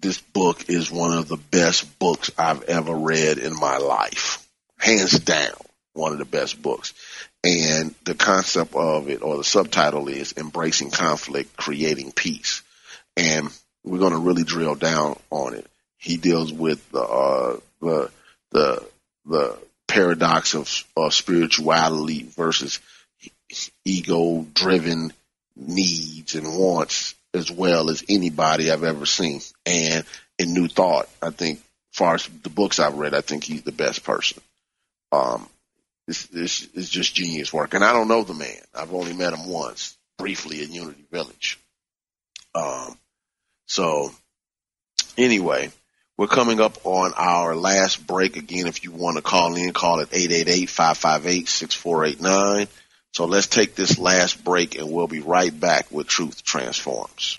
[0.00, 4.46] this book is one of the best books I've ever read in my life.
[4.78, 5.54] Hands down,
[5.92, 6.94] one of the best books.
[7.44, 12.62] And the concept of it or the subtitle is Embracing Conflict, Creating Peace.
[13.16, 13.48] And
[13.84, 15.66] we're going to really drill down on it.
[15.96, 18.10] He deals with the, uh, the,
[18.50, 18.86] the,
[19.26, 22.80] the paradox of, of spirituality versus
[23.84, 25.12] ego driven
[25.56, 29.40] needs and wants as well as anybody I've ever seen.
[29.66, 30.04] And
[30.38, 31.60] in New Thought, I think,
[31.92, 34.42] far as the books I've read, I think he's the best person.
[35.12, 35.48] Um,
[36.06, 37.74] it's, it's, it's just genius work.
[37.74, 38.56] And I don't know the man.
[38.74, 41.58] I've only met him once, briefly in Unity Village.
[42.54, 42.96] Um,
[43.66, 44.12] so
[45.16, 45.70] anyway,
[46.16, 48.36] we're coming up on our last break.
[48.36, 52.68] Again, if you want to call in, call at 888-558-6489.
[53.18, 57.36] So let's take this last break and we'll be right back with Truth Transforms.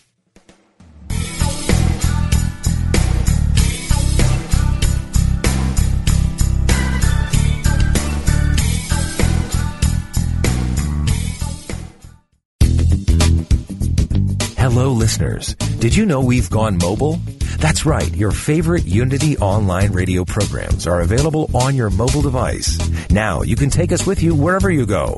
[14.58, 15.56] Hello, listeners.
[15.80, 17.22] Did you know we've gone mobile?
[17.60, 18.14] That's right.
[18.14, 22.78] Your favorite Unity online radio programs are available on your mobile device.
[23.10, 25.18] Now you can take us with you wherever you go.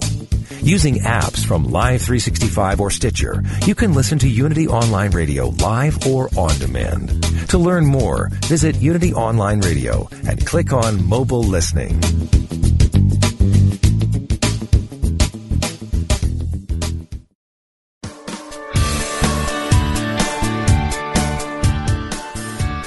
[0.63, 6.05] Using apps from Live 365 or Stitcher, you can listen to Unity Online Radio live
[6.05, 7.23] or on demand.
[7.49, 11.99] To learn more, visit Unity Online Radio and click on Mobile Listening.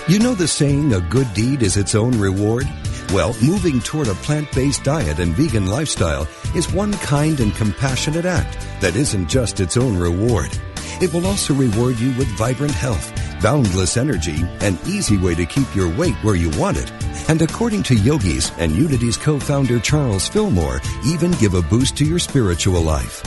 [0.07, 2.68] You know the saying, a good deed is its own reward?
[3.12, 8.59] Well, moving toward a plant-based diet and vegan lifestyle is one kind and compassionate act
[8.80, 10.50] that isn't just its own reward.
[11.00, 15.74] It will also reward you with vibrant health, boundless energy, an easy way to keep
[15.74, 16.92] your weight where you want it.
[17.28, 22.18] And according to yogis and Unity's co-founder Charles Fillmore, even give a boost to your
[22.18, 23.22] spiritual life.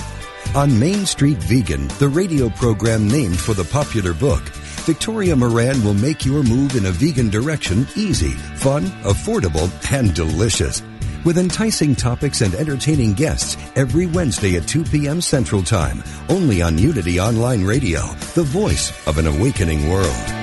[0.55, 4.41] On Main Street Vegan, the radio program named for the popular book,
[4.87, 10.81] Victoria Moran will make your move in a vegan direction easy, fun, affordable, and delicious.
[11.25, 15.19] With enticing topics and entertaining guests every Wednesday at 2 p.m.
[15.19, 18.01] Central Time, only on Unity Online Radio,
[18.35, 20.33] the voice of an awakening world.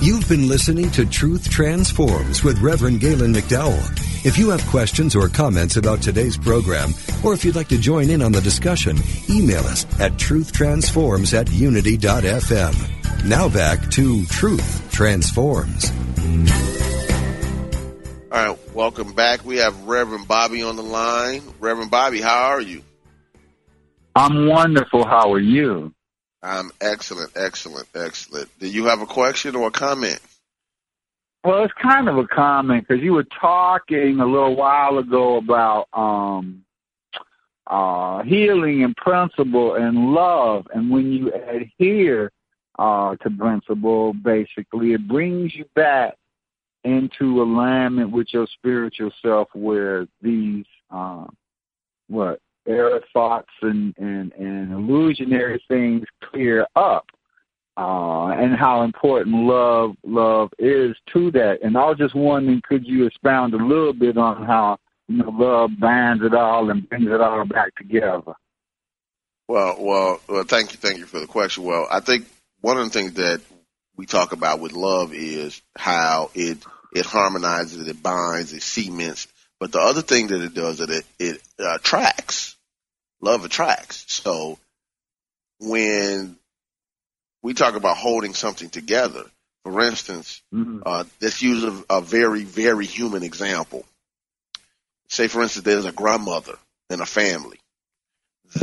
[0.00, 4.13] You've been listening to Truth Transforms with Reverend Gaylon McDowell.
[4.24, 8.08] If you have questions or comments about today's program, or if you'd like to join
[8.08, 8.96] in on the discussion,
[9.28, 13.28] email us at truthtransforms at unity.fm.
[13.28, 15.90] Now back to Truth Transforms.
[18.32, 19.44] All right, welcome back.
[19.44, 21.42] We have Reverend Bobby on the line.
[21.60, 22.82] Reverend Bobby, how are you?
[24.16, 25.06] I'm wonderful.
[25.06, 25.92] How are you?
[26.42, 28.48] I'm excellent, excellent, excellent.
[28.58, 30.18] Do you have a question or a comment?
[31.44, 35.88] Well, it's kind of a comment because you were talking a little while ago about
[35.92, 36.64] um,
[37.66, 42.32] uh, healing and principle and love, and when you adhere
[42.78, 46.14] uh, to principle, basically, it brings you back
[46.84, 51.26] into alignment with your spiritual self, where these uh,
[52.08, 57.06] what error thoughts and, and, and illusionary things clear up.
[57.76, 61.58] Uh, and how important love love is to that.
[61.62, 65.30] And I was just wondering, could you expound a little bit on how you know
[65.30, 68.34] love binds it all and brings it all back together?
[69.48, 70.44] Well, well, well.
[70.44, 71.64] Thank you, thank you for the question.
[71.64, 72.26] Well, I think
[72.60, 73.40] one of the things that
[73.96, 76.58] we talk about with love is how it
[76.94, 79.26] it harmonizes, it binds, it cements.
[79.58, 82.54] But the other thing that it does is it it uh, attracts
[83.24, 84.04] love attracts.
[84.12, 84.58] So
[85.58, 86.36] when
[87.44, 89.22] we talk about holding something together,
[89.64, 90.80] for instance, mm-hmm.
[90.84, 93.84] uh, let's use a, a very, very human example.
[95.08, 96.54] Say, for instance, there's a grandmother
[96.88, 97.60] in a family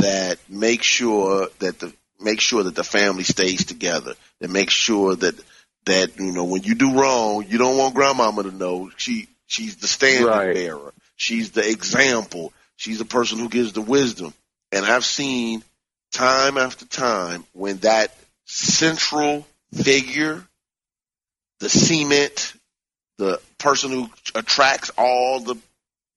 [0.00, 4.14] that makes sure that the make sure that the family stays together.
[4.40, 5.40] That makes sure that
[5.86, 9.76] that you know when you do wrong, you don't want grandmama to know she she's
[9.76, 10.54] the standard right.
[10.54, 10.92] bearer.
[11.14, 12.52] She's the example.
[12.74, 14.34] She's the person who gives the wisdom.
[14.72, 15.62] And I've seen
[16.10, 18.12] time after time when that
[18.52, 20.46] central figure,
[21.60, 22.52] the cement,
[23.16, 25.56] the person who attracts all the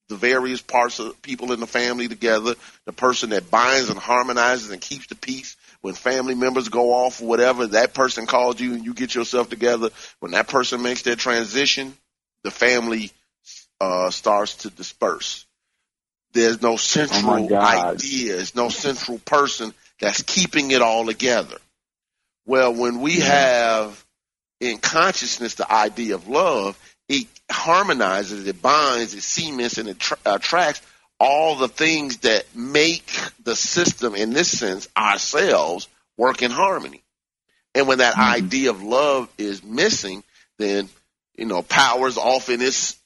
[0.08, 2.54] the various parts of people in the family together,
[2.86, 7.24] the person that binds and harmonizes and keeps the peace when family members go off
[7.24, 9.90] or whatever, that person calls you and you get yourself together.
[10.20, 11.98] When that person makes their transition,
[12.44, 13.12] the family
[13.82, 15.46] uh, starts to disperse.
[16.34, 18.36] There's no central oh idea.
[18.36, 21.58] There's no central person that's keeping it all together.
[22.46, 24.04] Well, when we have
[24.60, 30.18] in consciousness the idea of love, it harmonizes, it binds, it cements, and it tra-
[30.26, 30.82] attracts
[31.20, 33.10] all the things that make
[33.44, 35.88] the system, in this sense, ourselves,
[36.18, 37.02] work in harmony.
[37.74, 38.46] And when that mm-hmm.
[38.46, 40.24] idea of love is missing,
[40.58, 40.90] then,
[41.38, 42.98] you know, powers off in its,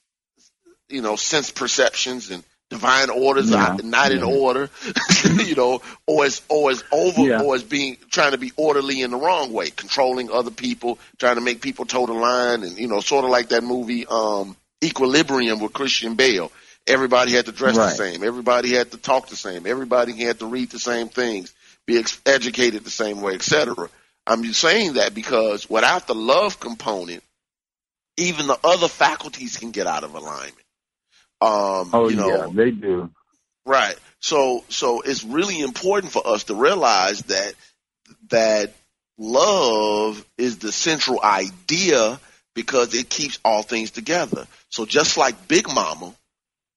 [0.88, 3.74] you know, sense perceptions and divine orders yeah.
[3.74, 4.70] are not in order,
[5.26, 7.42] you know, or it's or it's over yeah.
[7.42, 11.36] or it's being trying to be orderly in the wrong way, controlling other people, trying
[11.36, 14.56] to make people toe the line, and you know, sort of like that movie um,
[14.84, 16.52] Equilibrium with Christian Bale.
[16.88, 17.90] Everybody had to dress right.
[17.90, 18.24] the same.
[18.24, 19.68] Everybody had to talk the same.
[19.68, 21.54] Everybody had to read the same things,
[21.86, 23.90] be ex- educated the same way, etc.
[24.26, 27.24] I'm just saying that because without the love component,
[28.18, 30.56] even the other faculties can get out of alignment.
[31.42, 33.10] Um, oh you know, yeah, they do.
[33.66, 33.96] Right.
[34.20, 37.54] So so it's really important for us to realize that
[38.30, 38.74] that
[39.18, 42.20] love is the central idea
[42.56, 44.48] because it keeps all things together.
[44.70, 46.14] So just like Big Mama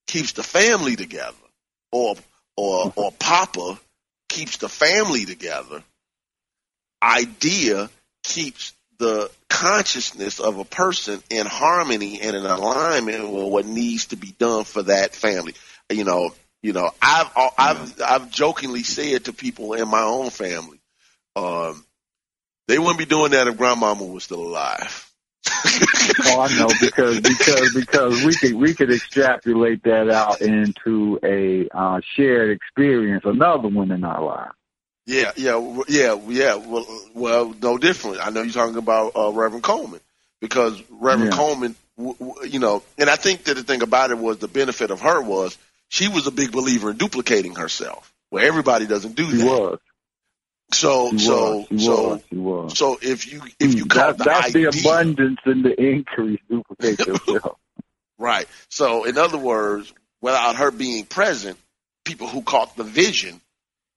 [0.07, 1.35] keeps the family together,
[1.91, 2.15] or
[2.55, 3.79] or or Papa
[4.29, 5.83] keeps the family together,
[7.01, 7.89] idea
[8.23, 14.15] keeps the consciousness of a person in harmony and in alignment with what needs to
[14.15, 15.53] be done for that family.
[15.89, 20.79] You know, you know, I've I've I've jokingly said to people in my own family,
[21.35, 21.85] um,
[22.67, 25.09] they wouldn't be doing that if grandmama was still alive.
[26.25, 31.67] oh, I know because because because we could we could extrapolate that out into a
[31.69, 34.55] uh, shared experience, another one in our lives.
[35.05, 36.55] Yeah, yeah, yeah, yeah.
[36.55, 38.25] Well, well, no different.
[38.25, 40.01] I know you're talking about uh, Reverend Colemon
[40.41, 41.33] because Reverend yeah.
[41.33, 44.47] Colemon, w- w- you know, and I think that the thing about it was the
[44.47, 45.57] benefit of her was
[45.89, 49.61] she was a big believer in duplicating herself, where everybody doesn't do she that.
[49.61, 49.79] Was.
[50.73, 52.75] So She so was, she so was, was.
[52.75, 55.79] so if you if you Mm, caught that, the that's idea, the abundance and the
[55.81, 56.39] increase.
[56.49, 57.57] Duplicate yourself.
[58.19, 58.47] right?
[58.69, 61.57] So in other words, without her being present,
[62.05, 63.41] people who caught the vision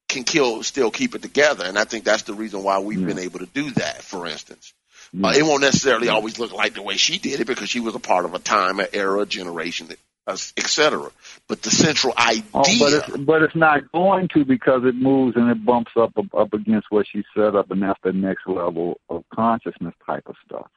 [0.09, 3.07] can kill still keep it together, and I think that's the reason why we've Yeah.
[3.07, 4.03] been able to do that.
[4.03, 4.73] For instance,
[5.13, 5.29] Yeah.
[5.29, 7.95] uh, it won't necessarily always look like the way she did it because she was
[7.95, 9.89] a part of a time, an era, a generation,
[10.29, 11.11] etc.
[11.49, 15.37] But the central idea, Oh, but it's but it's not going to because it moves
[15.37, 19.01] and it bumps up up against what she set up, and that's the next level
[19.09, 20.69] of consciousness type of stuff.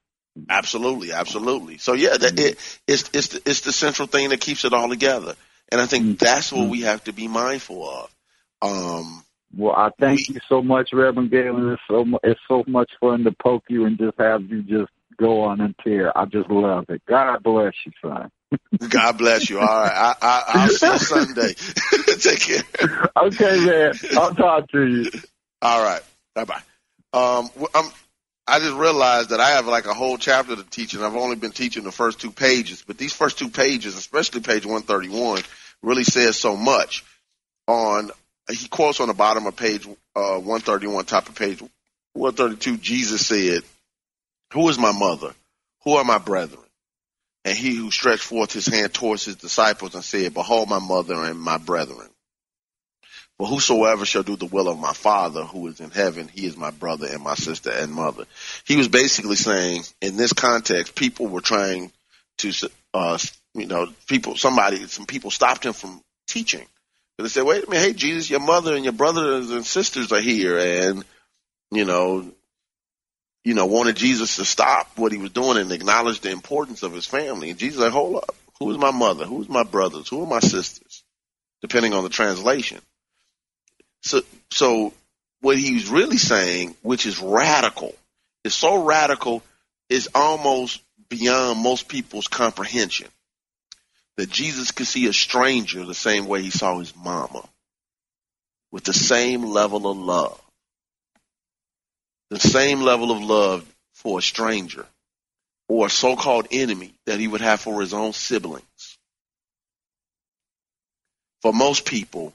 [0.50, 1.78] Absolutely, absolutely.
[1.80, 4.90] So yeah, that, it, it's it's the, it's the central thing that keeps it all
[4.90, 5.36] together,
[5.72, 6.14] and I think Mm-hmm.
[6.16, 8.10] that's what we have to be mindful of.
[8.62, 9.24] Um,
[9.56, 11.72] Well, I thank you so much, Reverend Gaylon.
[11.72, 14.92] It's so mu- it's so much fun to poke you and just have you just
[15.18, 16.16] go on and tear.
[16.18, 17.02] I just love it.
[17.08, 18.30] God bless you, son.
[18.90, 19.60] God bless you.
[19.60, 21.54] All right, I, I, I'll see you Sunday.
[22.20, 23.10] Take care.
[23.18, 23.94] Okay, man.
[24.18, 25.12] I'll talk to you.
[25.62, 26.02] All right,
[26.36, 26.62] bye bye.
[27.12, 27.90] Um, I'm,
[28.48, 31.36] I just realized that I have like a whole chapter to teach, and I've only
[31.36, 32.84] been teaching the first two pages.
[32.86, 35.42] But these first two pages, especially page 131,
[35.82, 37.04] really says so much.
[37.68, 38.10] On
[38.52, 39.86] he quotes on the bottom of page
[40.16, 41.62] uh, 131, top of page
[42.14, 42.78] 132.
[42.78, 43.64] Jesus said,
[44.54, 45.34] "Who is my mother?
[45.84, 46.64] Who are my brethren?"
[47.46, 51.16] And he who stretched forth his hand towards his disciples and said, Behold my mother
[51.24, 52.10] and my brethren.
[53.38, 56.58] For whosoever shall do the will of my Father who is in heaven, he is
[56.58, 58.26] my brother and my sister and mother.
[58.66, 61.94] He was basically saying, in this context, people were trying
[62.40, 62.52] to,
[62.94, 63.18] uh,
[63.54, 66.68] you know, people, somebody, some people stopped him from teaching.
[67.20, 70.14] And they said, wait a minute, hey Jesus, your mother and your brothers and sisters
[70.14, 71.04] are here, and
[71.70, 72.32] you know,
[73.44, 76.94] you know, wanted Jesus to stop what he was doing and acknowledge the importance of
[76.94, 77.50] his family.
[77.50, 79.26] And Jesus said, hold up, who is my mother?
[79.26, 80.08] Who is my brothers?
[80.08, 81.04] Who are my sisters?
[81.62, 82.80] Depending on the translation.
[84.02, 84.94] So, so
[85.42, 87.94] what he's really saying, which is radical,
[88.46, 89.44] is so radical,
[89.90, 93.10] is almost beyond most people's comprehension.
[94.20, 97.48] That Jesus could see a stranger the same way he saw his mama,
[98.70, 100.42] with the same level of love,
[102.30, 104.86] the same level of love for a stranger
[105.70, 108.98] or a so-called enemy that he would have for his own siblings.
[111.42, 112.34] For most people,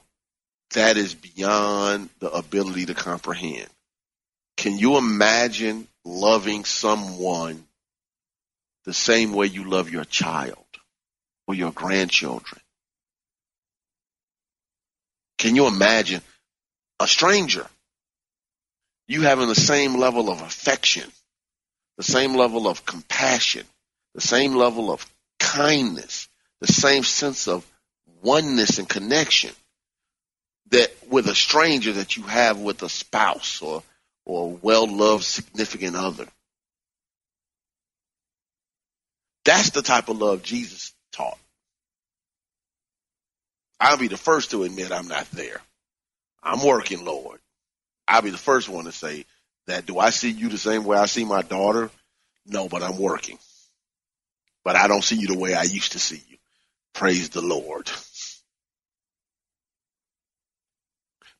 [0.71, 3.69] that is beyond the ability to comprehend.
[4.57, 7.63] Can you imagine loving someone
[8.85, 10.64] the same way you love your child
[11.47, 12.61] or your grandchildren?
[15.37, 16.21] Can you imagine
[16.99, 17.67] a stranger?
[19.07, 21.09] You having the same level of affection,
[21.97, 23.65] the same level of compassion,
[24.15, 25.05] the same level of
[25.39, 26.27] kindness,
[26.61, 27.65] the same sense of
[28.23, 29.51] oneness and connection
[30.71, 33.83] that with a stranger that you have with a spouse or
[34.25, 36.25] or a well-loved significant other.
[39.43, 41.37] That's the type of love Jesus taught.
[43.79, 45.61] I'll be the first to admit I'm not there.
[46.41, 47.39] I'm working, Lord.
[48.07, 49.25] I'll be the first one to say
[49.67, 49.85] that.
[49.85, 51.89] Do I see you the same way I see my daughter?
[52.45, 53.39] No, but I'm working.
[54.63, 56.37] But I don't see you the way I used to see you.
[56.93, 57.89] Praise the Lord.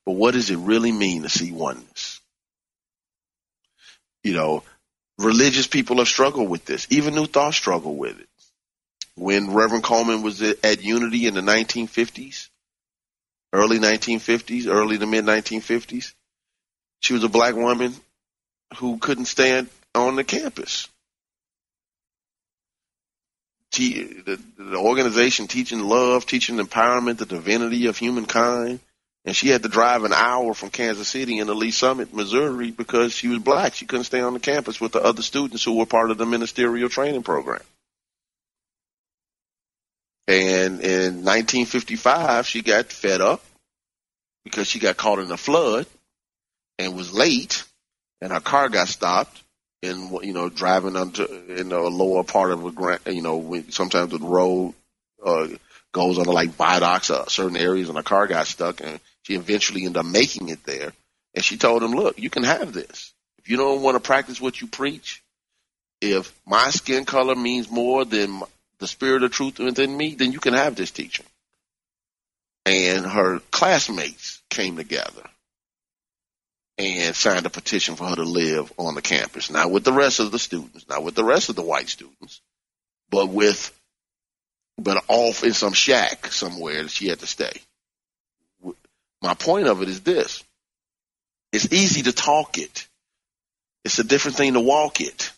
[0.05, 2.19] But what does it really mean to see oneness?
[4.23, 4.63] You know,
[5.17, 6.87] religious people have struggled with this.
[6.89, 8.27] Even New Thought struggled with it.
[9.15, 12.49] When Reverend Colemon was at Unity in the 1950s,
[13.53, 16.13] early 1950s, early to mid 1950s,
[16.99, 17.93] she was a black woman
[18.77, 20.89] who couldn't stand on the campus.
[23.77, 28.79] The, the organization teaching love, teaching empowerment, the divinity of humankind,
[29.25, 33.11] and she had to drive an hour from Kansas City into Lee Summit, Missouri, because
[33.11, 33.73] she was black.
[33.73, 36.25] She couldn't stay on the campus with the other students who were part of the
[36.25, 37.61] ministerial training program.
[40.27, 43.43] And in 1955, she got fed up
[44.43, 45.85] because she got caught in a flood
[46.79, 47.63] and was late,
[48.21, 49.41] and her car got stopped.
[49.83, 54.11] And you know, driving onto in a lower part of a grant, you know, sometimes
[54.11, 54.73] the road
[55.23, 55.47] uh,
[55.91, 59.85] goes under like viaducts, uh, certain areas, and her car got stuck, and she eventually
[59.85, 60.91] ended up making it there.
[61.35, 63.13] And she told him, "Look, you can have this.
[63.37, 65.21] If you don't want to practice what you preach,
[66.01, 68.41] if my skin color means more than
[68.79, 71.25] the spirit of truth within me, then you can have this teaching."
[72.65, 75.29] And her classmates came together
[76.77, 80.19] and signed a petition for her to live on the campus, not with the rest
[80.19, 82.41] of the students, not with the rest of the white students,
[83.09, 83.71] but with,
[84.77, 87.61] but off in some shack somewhere that she had to stay.
[89.21, 90.43] My point of it is this.
[91.53, 92.87] It's easy to talk it.
[93.85, 95.31] It's a different thing to walk it.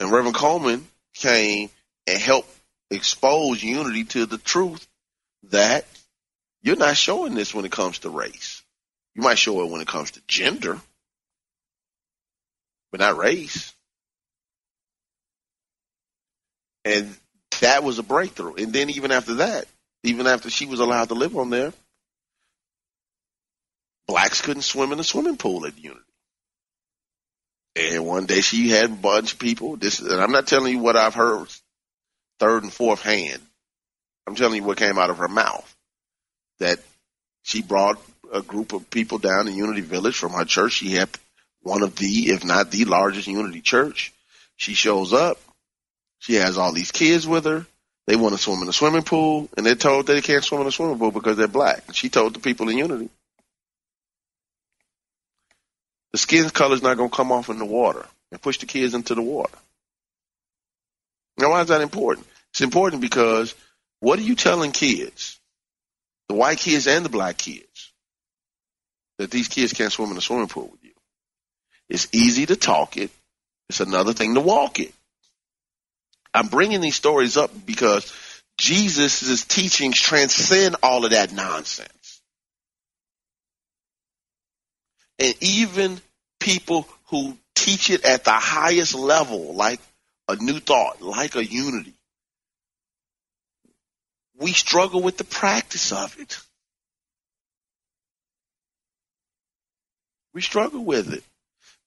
[0.00, 0.82] And Reverend Colemon
[1.18, 1.70] came
[2.06, 2.50] and helped
[2.90, 4.86] expose unity to the truth
[5.50, 5.84] that
[6.62, 8.62] you're not showing this when it comes to race.
[9.14, 10.80] You might show it when it comes to gender,
[12.90, 13.74] but not race.
[16.84, 17.14] And
[17.60, 18.54] that was a breakthrough.
[18.54, 19.66] And then even after that,
[20.04, 21.72] even after she was allowed to live on there,
[24.06, 26.00] blacks couldn't swim in the swimming pool at Unity.
[27.78, 29.76] And one day she had a bunch of people.
[29.76, 31.46] This, and I'm not telling you what I've heard
[32.40, 33.40] third and fourth hand.
[34.26, 35.74] I'm telling you what came out of her mouth.
[36.58, 36.80] That
[37.42, 38.02] she brought
[38.32, 40.72] a group of people down to Unity Village from her church.
[40.72, 41.08] She had
[41.62, 44.12] one of the, if not the largest Unity church.
[44.56, 45.38] She shows up.
[46.18, 47.64] She has all these kids with her.
[48.08, 50.66] They want to swim in the swimming pool, and they're told they can't swim in
[50.66, 51.84] the swimming pool because they're black.
[51.86, 53.10] And she told the people in Unity,
[56.12, 58.66] the skin color is not going to come off in the water and push the
[58.66, 59.56] kids into the water.
[61.38, 62.26] Now, why is that important?
[62.50, 63.54] It's important because
[64.00, 65.38] what are you telling kids,
[66.28, 67.92] the white kids and the black kids,
[69.18, 70.92] that these kids can't swim in a swimming pool with you?
[71.88, 73.10] It's easy to talk it.
[73.68, 74.92] It's another thing to walk it.
[76.34, 78.12] I'm bringing these stories up because
[78.58, 81.90] Jesus' teachings transcend all of that nonsense.
[85.18, 86.00] And even
[86.40, 89.80] people who teach it at the highest level, like
[90.28, 91.94] a new thought, like a unity,
[94.38, 96.38] we struggle with the practice of it.
[100.32, 101.24] We struggle with it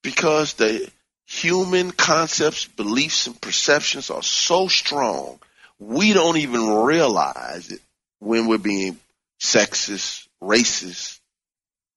[0.03, 0.91] because the
[1.25, 5.39] human concepts, beliefs, and perceptions are so strong,
[5.79, 7.79] we don't even realize it
[8.19, 8.99] when we're being
[9.39, 11.19] sexist, racist,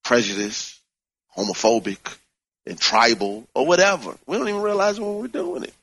[0.03, 0.74] prejudiced,
[1.37, 2.17] homophobic,
[2.65, 4.15] and tribal, or whatever.
[4.25, 5.73] We don't even realize when we're doing it.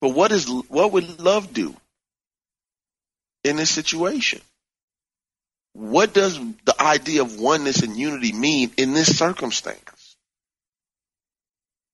[0.00, 1.74] But what is what would love do
[3.42, 4.40] in this situation?
[5.72, 10.16] What does the idea of oneness and unity mean in this circumstance?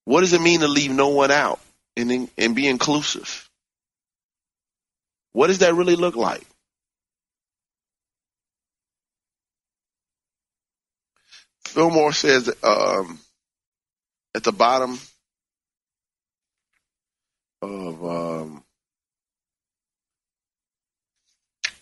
[0.05, 1.61] What does it mean to leave no one out
[1.97, 3.49] and, and be inclusive?
[5.33, 6.45] What does that really look like?
[11.71, 13.21] Fillmore says um,
[14.35, 14.99] at the bottom
[17.63, 18.65] of um,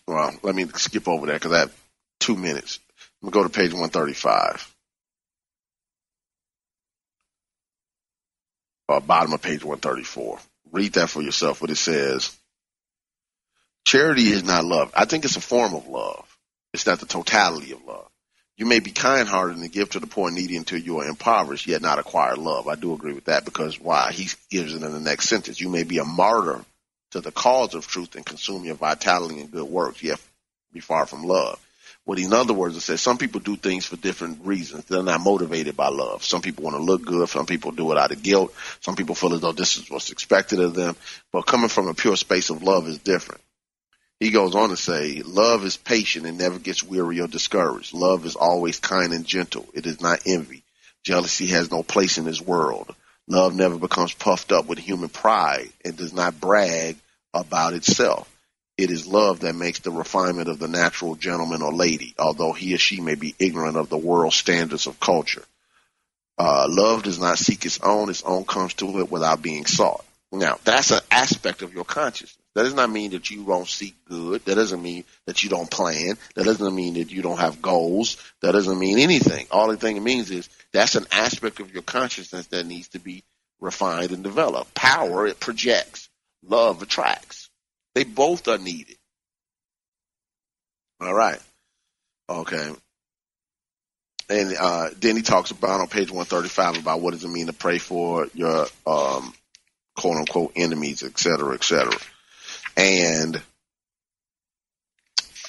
[0.06, 1.82] well, let me skip over that because I have
[2.20, 2.80] two minutes.
[3.22, 4.74] I'm gonna go to page 135.
[8.90, 10.38] Uh, bottom of page 134.
[10.70, 11.62] Read that for yourself.
[11.62, 12.36] What it says.
[13.86, 14.92] Charity is not love.
[14.94, 16.26] I think it's a form of love.
[16.74, 18.10] It's not the totality of love.
[18.58, 21.68] You may be kind-hearted and give to the poor and needy until you are impoverished,
[21.68, 22.66] yet not acquire love.
[22.66, 24.10] I do agree with that because why?
[24.10, 25.60] He gives it in the next sentence.
[25.60, 26.64] You may be a martyr
[27.12, 30.20] to the cause of truth and consume your vitality and good works, yet
[30.72, 31.64] be far from love.
[32.04, 34.86] What in other words, it says some people do things for different reasons.
[34.86, 36.24] They're not motivated by love.
[36.24, 37.28] Some people want to look good.
[37.28, 38.52] Some people do it out of guilt.
[38.80, 40.96] Some people feel as though this is what's expected of them.
[41.30, 43.40] But coming from a pure space of love is different.
[44.20, 47.94] He goes on to say, love is patient and never gets weary or discouraged.
[47.94, 49.66] Love is always kind and gentle.
[49.74, 50.64] It is not envy.
[51.04, 52.94] Jealousy has no place in this world.
[53.28, 56.96] Love never becomes puffed up with human pride and does not brag
[57.32, 58.28] about itself.
[58.76, 62.74] It is love that makes the refinement of the natural gentleman or lady, although he
[62.74, 65.44] or she may be ignorant of the world standards of culture.
[66.38, 68.08] Uh, love does not seek its own.
[68.08, 70.04] Its own comes to it without being sought.
[70.30, 72.37] Now, that's an aspect of your consciousness.
[72.58, 74.44] That does not mean that you don't seek good.
[74.46, 76.18] That doesn't mean that you don't plan.
[76.34, 78.16] That doesn't mean that you don't have goals.
[78.40, 79.46] That doesn't mean anything.
[79.52, 82.98] All the thing it means is that's an aspect of your consciousness that needs to
[82.98, 83.22] be
[83.60, 84.74] refined and developed.
[84.74, 86.08] Power, it projects.
[86.42, 87.48] Love attracts.
[87.94, 88.96] They both are needed.
[91.00, 91.38] All right.
[92.28, 92.72] Okay.
[94.30, 97.52] And uh, then he talks about on page 135 about what does it mean to
[97.52, 99.32] pray for your um,
[99.96, 101.96] quote unquote enemies, et cetera, et cetera
[102.78, 103.42] and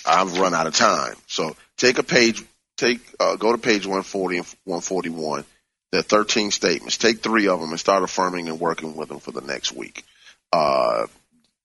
[0.06, 1.14] I've run out of time.
[1.28, 2.44] So take a page,
[2.76, 5.46] take uh, go to page 140 and 141.
[5.92, 6.98] There are 13 statements.
[6.98, 10.04] Take three of them and start affirming and working with them for the next week.
[10.52, 11.06] Uh,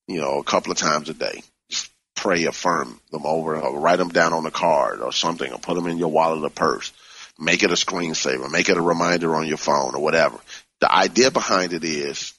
[0.07, 1.43] you know, a couple of times a day.
[1.71, 5.59] Just pray, affirm them over, or write them down on a card or something, or
[5.59, 6.93] put them in your wallet or purse.
[7.39, 8.51] Make it a screensaver.
[8.51, 10.39] Make it a reminder on your phone or whatever.
[10.81, 12.35] The idea behind it is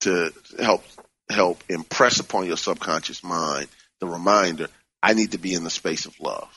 [0.00, 0.84] to help
[1.30, 3.68] help impress upon your subconscious mind
[4.00, 4.68] the reminder,
[5.02, 6.48] I need to be in the space of love.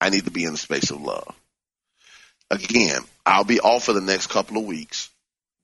[0.00, 1.34] I need to be in the space of love.
[2.50, 5.10] Again, I'll be off for the next couple of weeks,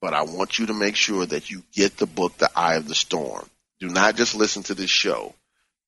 [0.01, 2.89] but I want you to make sure that you get the book, The Eye of
[2.89, 3.49] the Storm.
[3.81, 5.35] Do not just listen to this show.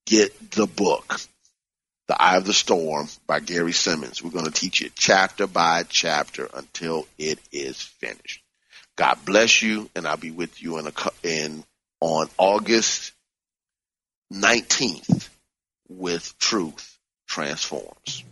[0.06, 1.20] Get the book,
[2.08, 4.22] The Eye of the Storm by Gary Simmons.
[4.22, 8.42] We're going to teach you chapter by chapter until it is finished.
[8.96, 11.64] God bless you, and I'll be with you in a in
[12.00, 13.12] on August
[14.32, 15.28] 19th
[15.88, 18.24] with Truth Transforms.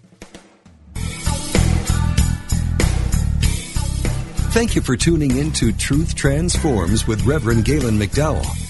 [4.53, 8.70] Thank you for tuning in to Truth Transforms with Reverend Gaylon McDowell.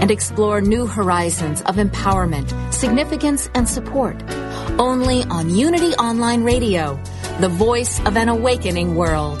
[0.00, 4.16] and explore new horizons of empowerment, significance, and support.
[4.78, 6.98] Only on Unity Online Radio,
[7.40, 9.40] the voice of an awakening world.